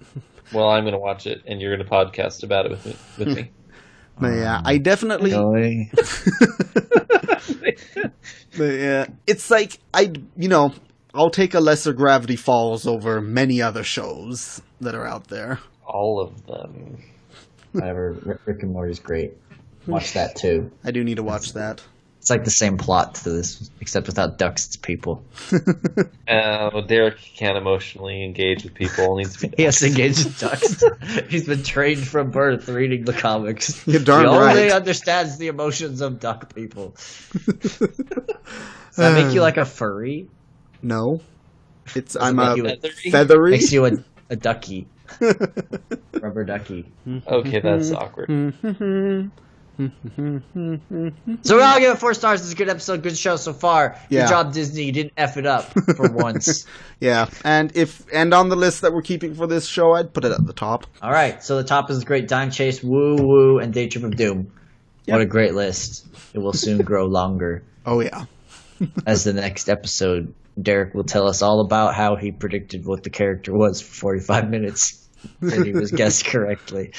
Well, 0.54 0.70
I'm 0.70 0.84
going 0.84 0.94
to 0.94 1.00
watch 1.00 1.26
it, 1.26 1.42
and 1.48 1.60
you're 1.60 1.76
going 1.76 1.88
to 1.88 1.92
podcast 1.92 2.44
about 2.44 2.66
it 2.66 2.72
with 2.72 2.86
me. 2.86 2.96
With 3.18 3.28
me. 3.38 3.52
But 4.20 4.34
yeah, 4.36 4.62
I 4.64 4.78
definitely 4.78 5.32
Really? 5.32 5.92
But 8.56 8.74
yeah, 8.74 9.08
it's 9.26 9.50
like 9.50 9.80
I, 9.94 10.12
you 10.38 10.48
know, 10.48 10.74
I'll 11.16 11.32
take 11.32 11.56
a 11.56 11.60
lesser 11.60 11.94
Gravity 11.94 12.36
Falls 12.36 12.86
over 12.86 13.20
many 13.22 13.62
other 13.62 13.84
shows 13.84 14.62
that 14.82 14.94
are 14.94 15.08
out 15.08 15.28
there. 15.30 15.60
All 15.86 16.22
of 16.22 16.46
them. 16.46 17.02
Whatever. 17.74 18.14
Rick- 18.24 18.40
Rick 18.46 18.64
and 18.64 18.72
Morty's 18.72 19.00
great. 19.00 19.34
Watch 19.86 20.14
that 20.14 20.36
too. 20.36 20.72
I 20.84 20.92
do 20.92 21.04
need 21.04 21.16
to 21.18 21.24
watch 21.24 21.54
that. 21.54 21.84
It's 22.20 22.30
like 22.30 22.46
the 22.46 22.52
same 22.52 22.78
plot 22.78 23.16
to 23.16 23.30
this, 23.32 23.70
except 23.82 24.08
without 24.08 24.38
ducks. 24.38 24.68
It's 24.68 24.78
people. 24.78 25.26
Uh, 26.26 26.80
Derek 26.88 27.18
can't 27.18 27.58
emotionally 27.58 28.24
engage 28.24 28.64
with 28.64 28.74
people. 28.74 29.18
Needs 29.18 29.36
to 29.36 29.50
be. 29.50 29.54
He 29.58 29.64
has 29.64 29.80
to 29.80 29.88
engage 29.88 30.24
with 30.24 30.40
ducks. 30.40 30.82
He's 31.30 31.46
been 31.46 31.64
trained 31.64 32.08
from 32.08 32.32
birth 32.32 32.70
reading 32.70 33.04
the 33.04 33.12
comics. 33.12 33.86
You're 33.86 34.02
darn 34.02 34.22
he 34.24 34.28
only 34.30 34.72
understands 34.72 35.38
the 35.38 35.48
emotions 35.50 36.00
of 36.00 36.22
duck 36.22 36.56
people. 36.56 36.96
Does 37.34 38.96
that 38.96 39.22
make 39.22 39.34
you 39.34 39.42
like 39.42 39.58
a 39.58 39.66
furry? 39.66 40.30
No, 40.82 41.20
it's 41.94 42.16
it 42.16 42.22
I'm 42.22 42.38
make 42.38 42.54
a 42.54 42.56
you 42.58 42.68
a- 42.68 43.12
feathery. 43.12 43.52
Makes 43.52 43.74
you 43.74 43.86
a, 43.86 43.92
a 44.30 44.36
ducky. 44.38 44.88
Rubber 46.22 46.44
ducky. 46.46 46.92
Okay, 47.28 47.60
that's 47.60 47.92
awkward. 47.92 48.54
So 51.42 51.58
we 51.58 51.64
all 51.64 51.80
give 51.80 51.96
it 51.96 52.00
four 52.00 52.14
stars. 52.14 52.42
It's 52.42 52.52
a 52.54 52.56
good 52.56 52.70
episode, 52.70 53.02
good 53.02 53.18
show 53.18 53.38
so 53.38 53.54
far. 53.54 53.98
Yeah. 54.10 54.22
Good 54.22 54.30
job, 54.30 54.54
Disney. 54.54 54.84
You 54.84 54.92
didn't 54.92 55.14
F 55.18 55.38
it 55.38 55.48
up 55.48 55.64
for 55.96 56.12
once. 56.12 56.66
yeah, 57.00 57.28
and 57.44 57.76
if 57.76 58.06
and 58.14 58.34
on 58.36 58.50
the 58.50 58.56
list 58.56 58.82
that 58.82 58.94
we're 58.94 59.02
keeping 59.02 59.34
for 59.34 59.48
this 59.48 59.66
show, 59.66 59.94
I'd 59.94 60.14
put 60.14 60.26
it 60.26 60.32
at 60.32 60.46
the 60.46 60.54
top. 60.54 60.86
All 61.02 61.12
right, 61.12 61.44
so 61.44 61.58
the 61.58 61.64
top 61.64 61.90
is 61.90 62.04
Great 62.04 62.28
Dime 62.28 62.52
Chase, 62.52 62.84
Woo 62.84 63.16
Woo, 63.16 63.58
and 63.60 63.74
Day 63.74 63.88
Trip 63.88 64.04
of 64.04 64.16
Doom. 64.16 64.52
Yep. 65.06 65.14
What 65.16 65.22
a 65.22 65.26
great 65.26 65.56
list. 65.56 66.06
It 66.36 66.40
will 66.40 66.54
soon 66.54 66.78
grow 66.84 67.08
longer. 67.08 67.64
Oh 67.86 68.00
yeah, 68.00 68.26
As 69.08 69.24
the 69.24 69.34
next 69.34 69.70
episode, 69.70 70.34
Derek 70.62 70.94
will 70.94 71.04
tell 71.04 71.28
us 71.28 71.42
all 71.42 71.62
about 71.62 71.96
how 71.96 72.16
he 72.16 72.32
predicted 72.32 72.86
what 72.86 73.04
the 73.04 73.10
character 73.10 73.54
was 73.54 73.82
for 73.82 73.94
45 73.94 74.50
minutes. 74.50 75.08
and 75.42 75.66
he 75.66 75.72
was 75.72 75.92
guessed 75.94 76.26
correctly. 76.26 76.94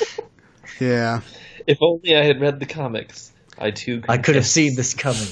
yeah. 0.80 1.20
If 1.66 1.78
only 1.80 2.16
I 2.16 2.24
had 2.24 2.40
read 2.40 2.60
the 2.60 2.66
comics. 2.66 3.30
I 3.56 3.70
too. 3.70 4.02
I 4.08 4.18
could 4.18 4.34
have 4.34 4.46
seen 4.46 4.74
this 4.74 4.94
coming. 4.94 5.28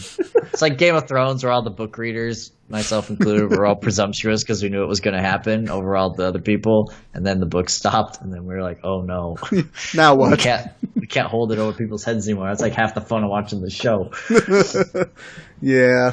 It's 0.53 0.63
like 0.63 0.79
Game 0.79 0.95
of 0.95 1.09
Thrones, 1.09 1.43
where 1.43 1.53
all 1.53 1.63
the 1.65 1.71
book 1.71 1.99
readers, 1.99 2.53
myself 2.69 3.11
included, 3.11 3.51
were 3.51 3.67
all 3.67 3.75
presumptuous 3.75 4.45
because 4.45 4.63
we 4.63 4.69
knew 4.69 4.85
it 4.85 4.87
was 4.87 5.01
going 5.01 5.17
to 5.17 5.21
happen 5.21 5.69
over 5.69 5.97
all 5.97 6.15
the 6.15 6.25
other 6.25 6.39
people, 6.41 6.93
and 7.13 7.27
then 7.27 7.41
the 7.41 7.47
book 7.47 7.69
stopped, 7.69 8.21
and 8.21 8.33
then 8.33 8.45
we 8.45 8.55
were 8.55 8.63
like, 8.63 8.79
"Oh 8.85 9.01
no, 9.01 9.39
Now 9.95 10.15
we 10.15 10.21
what? 10.21 10.39
can't, 10.39 10.71
we 10.95 11.09
can't 11.09 11.27
hold 11.27 11.51
it 11.51 11.59
over 11.59 11.77
people's 11.77 12.05
heads 12.05 12.29
anymore." 12.29 12.47
That's 12.47 12.63
like 12.63 12.75
half 12.75 12.95
the 12.95 13.01
fun 13.01 13.25
of 13.25 13.31
watching 13.31 13.61
the 13.61 13.71
show. 13.71 14.13
yeah, 15.61 16.13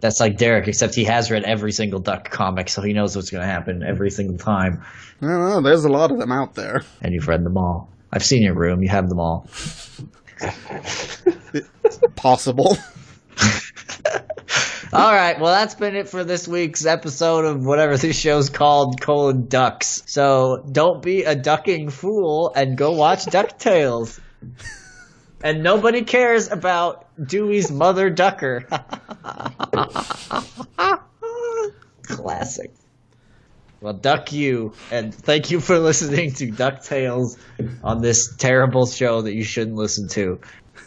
That's 0.00 0.20
like 0.20 0.38
Derek, 0.38 0.66
except 0.68 0.94
he 0.94 1.04
has 1.04 1.30
read 1.30 1.44
every 1.44 1.72
single 1.72 2.00
Duck 2.00 2.30
comic, 2.30 2.68
so 2.68 2.82
he 2.82 2.92
knows 2.92 3.14
what's 3.14 3.30
going 3.30 3.42
to 3.42 3.48
happen 3.48 3.82
every 3.82 4.10
single 4.10 4.38
time, 4.38 4.82
I 5.22 5.26
don't 5.26 5.38
know. 5.38 5.60
There's 5.60 5.84
a 5.84 5.90
lot 5.90 6.10
of 6.10 6.18
them 6.18 6.32
out 6.32 6.54
there. 6.54 6.82
and 7.02 7.12
you've 7.12 7.28
read 7.28 7.44
them 7.44 7.56
all. 7.58 7.90
I've 8.12 8.24
seen 8.24 8.42
your 8.42 8.54
room; 8.54 8.82
you 8.82 8.88
have 8.88 9.08
them 9.08 9.20
all. 9.20 9.46
Possible. 12.16 12.76
All 14.92 15.12
right, 15.12 15.38
well, 15.38 15.52
that's 15.54 15.76
been 15.76 15.94
it 15.94 16.08
for 16.08 16.24
this 16.24 16.48
week's 16.48 16.84
episode 16.84 17.44
of 17.44 17.64
whatever 17.64 17.96
this 17.96 18.18
show's 18.18 18.50
called, 18.50 19.00
colon 19.00 19.46
ducks. 19.46 20.02
So 20.06 20.64
don't 20.72 21.00
be 21.00 21.22
a 21.22 21.36
ducking 21.36 21.90
fool 21.90 22.52
and 22.56 22.76
go 22.76 22.90
watch 22.90 23.24
DuckTales. 23.26 24.18
And 25.42 25.62
nobody 25.62 26.02
cares 26.02 26.50
about 26.50 27.06
Dewey's 27.22 27.70
mother 27.70 28.10
ducker. 28.10 28.66
Classic. 32.02 32.70
Well, 33.80 33.94
duck 33.94 34.32
you, 34.32 34.74
and 34.90 35.14
thank 35.14 35.50
you 35.50 35.58
for 35.58 35.78
listening 35.78 36.32
to 36.34 36.48
DuckTales 36.48 37.38
on 37.82 38.02
this 38.02 38.36
terrible 38.36 38.84
show 38.84 39.22
that 39.22 39.32
you 39.32 39.42
shouldn't 39.42 39.76
listen 39.76 40.08
to. 40.08 40.40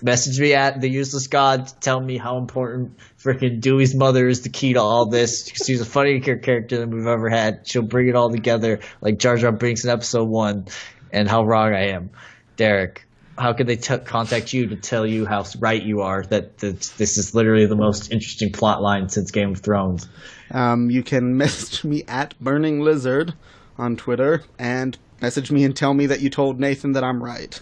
Message 0.03 0.39
me 0.39 0.53
at 0.53 0.79
the 0.79 0.89
useless 0.89 1.25
god 1.25 1.67
to 1.67 1.75
tell 1.79 1.99
me 1.99 2.17
how 2.17 2.37
important 2.37 2.97
freaking 3.17 3.61
Dewey's 3.61 3.95
mother 3.95 4.27
is 4.27 4.41
the 4.41 4.49
key 4.49 4.73
to 4.73 4.81
all 4.81 5.07
this. 5.07 5.47
She's 5.47 5.81
a 5.81 5.85
funnier 5.85 6.37
character 6.37 6.77
than 6.77 6.91
we've 6.91 7.07
ever 7.07 7.29
had. 7.29 7.67
She'll 7.67 7.81
bring 7.81 8.09
it 8.09 8.15
all 8.15 8.29
together 8.29 8.81
like 9.01 9.17
Jar 9.17 9.37
Jar 9.37 9.51
Binks 9.51 9.83
in 9.85 9.89
episode 9.89 10.29
one, 10.29 10.67
and 11.11 11.27
how 11.27 11.43
wrong 11.45 11.73
I 11.73 11.93
am, 11.93 12.11
Derek. 12.57 13.07
How 13.37 13.53
could 13.53 13.67
they 13.67 13.77
t- 13.77 13.97
contact 13.97 14.53
you 14.53 14.67
to 14.67 14.75
tell 14.75 15.05
you 15.05 15.25
how 15.25 15.45
right 15.59 15.81
you 15.81 16.01
are 16.01 16.23
that, 16.23 16.59
that 16.59 16.81
this 16.97 17.17
is 17.17 17.33
literally 17.33 17.65
the 17.65 17.75
most 17.75 18.11
interesting 18.11 18.51
plot 18.51 18.81
line 18.81 19.09
since 19.09 19.31
Game 19.31 19.51
of 19.51 19.59
Thrones? 19.59 20.07
Um, 20.51 20.89
you 20.89 21.03
can 21.03 21.37
message 21.37 21.83
me 21.83 22.03
at 22.07 22.39
Burning 22.39 22.81
Lizard 22.81 23.33
on 23.77 23.95
Twitter 23.97 24.43
and 24.59 24.97
message 25.21 25.51
me 25.51 25.63
and 25.63 25.75
tell 25.75 25.93
me 25.93 26.07
that 26.07 26.21
you 26.21 26.29
told 26.29 26.59
Nathan 26.59 26.93
that 26.93 27.03
I'm 27.03 27.23
right. 27.23 27.59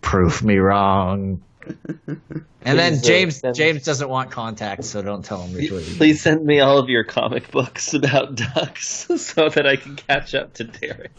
Prove 0.00 0.42
me 0.42 0.58
wrong. 0.58 1.42
And 2.62 2.78
then 2.78 2.94
Please, 2.94 3.04
uh, 3.04 3.06
James 3.06 3.40
James 3.56 3.84
doesn't 3.84 4.08
want 4.08 4.30
contact, 4.30 4.84
so 4.84 5.00
don't 5.00 5.24
tell 5.24 5.42
him 5.42 5.58
you're 5.58 5.70
tweeting. 5.80 5.96
Please 5.96 6.20
send 6.20 6.44
me 6.44 6.60
all 6.60 6.78
of 6.78 6.88
your 6.88 7.04
comic 7.04 7.50
books 7.50 7.94
about 7.94 8.34
ducks 8.54 9.06
so 9.16 9.48
that 9.48 9.66
I 9.66 9.76
can 9.76 9.96
catch 9.96 10.34
up 10.34 10.54
to 10.54 10.64
Derek. 10.64 11.12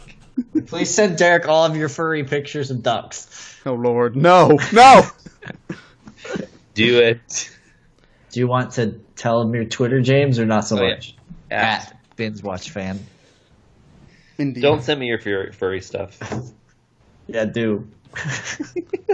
Please 0.67 0.93
send 0.93 1.17
Derek 1.17 1.47
all 1.47 1.65
of 1.65 1.75
your 1.75 1.89
furry 1.89 2.23
pictures 2.23 2.71
of 2.71 2.83
ducks. 2.83 3.57
Oh 3.65 3.73
Lord, 3.73 4.15
no, 4.15 4.57
no. 4.73 5.03
Do 6.73 6.99
it. 6.99 7.55
Do 8.31 8.39
you 8.39 8.47
want 8.47 8.73
to 8.73 8.99
tell 9.15 9.41
him 9.41 9.53
your 9.53 9.65
Twitter, 9.65 10.01
James, 10.01 10.39
or 10.39 10.45
not 10.45 10.61
so 10.67 10.77
Oh, 10.79 10.83
yeah. 10.83 10.93
much? 10.95 11.15
At. 11.51 11.63
At 11.91 11.95
Binge 12.15 12.43
Watch 12.43 12.69
Fan. 12.69 12.99
Indeed. 14.37 14.61
Don't 14.61 14.81
send 14.83 14.99
me 14.99 15.07
your 15.07 15.19
furry, 15.19 15.51
furry 15.51 15.81
stuff. 15.81 16.17
Yeah, 17.31 17.45
do. 17.45 17.87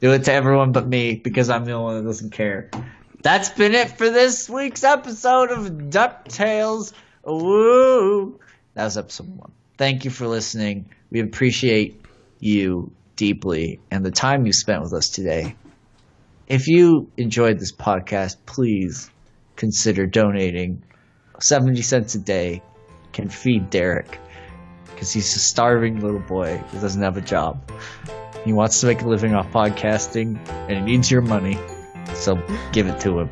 do 0.00 0.12
it 0.12 0.22
to 0.26 0.32
everyone 0.32 0.70
but 0.70 0.86
me 0.86 1.16
because 1.16 1.50
I'm 1.50 1.64
the 1.64 1.72
only 1.72 1.94
one 1.94 2.04
that 2.04 2.08
doesn't 2.08 2.30
care. 2.30 2.70
That's 3.22 3.48
been 3.48 3.74
it 3.74 3.98
for 3.98 4.08
this 4.08 4.48
week's 4.48 4.84
episode 4.84 5.50
of 5.50 5.66
DuckTales. 5.66 6.92
Woo! 7.24 8.38
That 8.74 8.84
was 8.84 8.96
episode 8.96 9.36
one. 9.36 9.50
Thank 9.80 10.04
you 10.04 10.10
for 10.10 10.26
listening. 10.26 10.90
We 11.10 11.20
appreciate 11.20 12.04
you 12.38 12.92
deeply 13.16 13.80
and 13.90 14.04
the 14.04 14.10
time 14.10 14.44
you 14.44 14.52
spent 14.52 14.82
with 14.82 14.92
us 14.92 15.08
today. 15.08 15.56
If 16.46 16.68
you 16.68 17.10
enjoyed 17.16 17.58
this 17.58 17.72
podcast, 17.72 18.36
please 18.44 19.10
consider 19.56 20.06
donating. 20.06 20.82
70 21.40 21.80
cents 21.80 22.14
a 22.14 22.18
day 22.18 22.60
can 23.14 23.30
feed 23.30 23.70
Derek 23.70 24.18
because 24.84 25.14
he's 25.14 25.34
a 25.34 25.38
starving 25.38 26.00
little 26.00 26.20
boy 26.20 26.58
who 26.58 26.80
doesn't 26.82 27.00
have 27.00 27.16
a 27.16 27.22
job. 27.22 27.72
He 28.44 28.52
wants 28.52 28.82
to 28.82 28.86
make 28.86 29.00
a 29.00 29.08
living 29.08 29.34
off 29.34 29.50
podcasting, 29.50 30.46
and 30.46 30.72
he 30.72 30.80
needs 30.82 31.10
your 31.10 31.22
money. 31.22 31.58
So 32.12 32.38
give 32.72 32.86
it 32.86 33.00
to 33.00 33.20
him. 33.20 33.30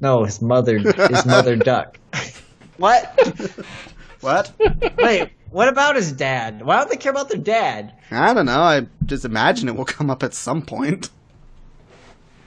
No, 0.00 0.24
his 0.24 0.40
mother, 0.40 0.78
his 0.78 1.26
mother 1.26 1.56
duck. 1.70 1.98
what? 2.76 3.18
What? 4.20 4.52
Wait, 4.98 5.30
what 5.50 5.68
about 5.68 5.96
his 5.96 6.12
dad? 6.12 6.60
Why 6.60 6.76
don't 6.76 6.90
they 6.90 6.98
care 6.98 7.10
about 7.10 7.30
their 7.30 7.40
dad? 7.40 7.94
I 8.10 8.34
don't 8.34 8.44
know. 8.44 8.60
I 8.60 8.86
just 9.06 9.24
imagine 9.24 9.66
it 9.66 9.76
will 9.76 9.86
come 9.86 10.10
up 10.10 10.22
at 10.22 10.34
some 10.34 10.60
point. 10.60 11.08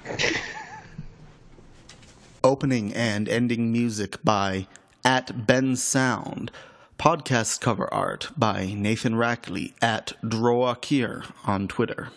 Opening 2.43 2.93
and 2.93 3.27
ending 3.27 3.71
music 3.71 4.23
by 4.23 4.67
at 5.03 5.47
Bensound. 5.47 6.49
Podcast 6.99 7.59
cover 7.59 7.91
art 7.91 8.29
by 8.37 8.73
Nathan 8.77 9.15
Rackley 9.15 9.73
at 9.81 10.13
Droakir 10.23 11.25
on 11.45 11.67
Twitter. 11.67 12.09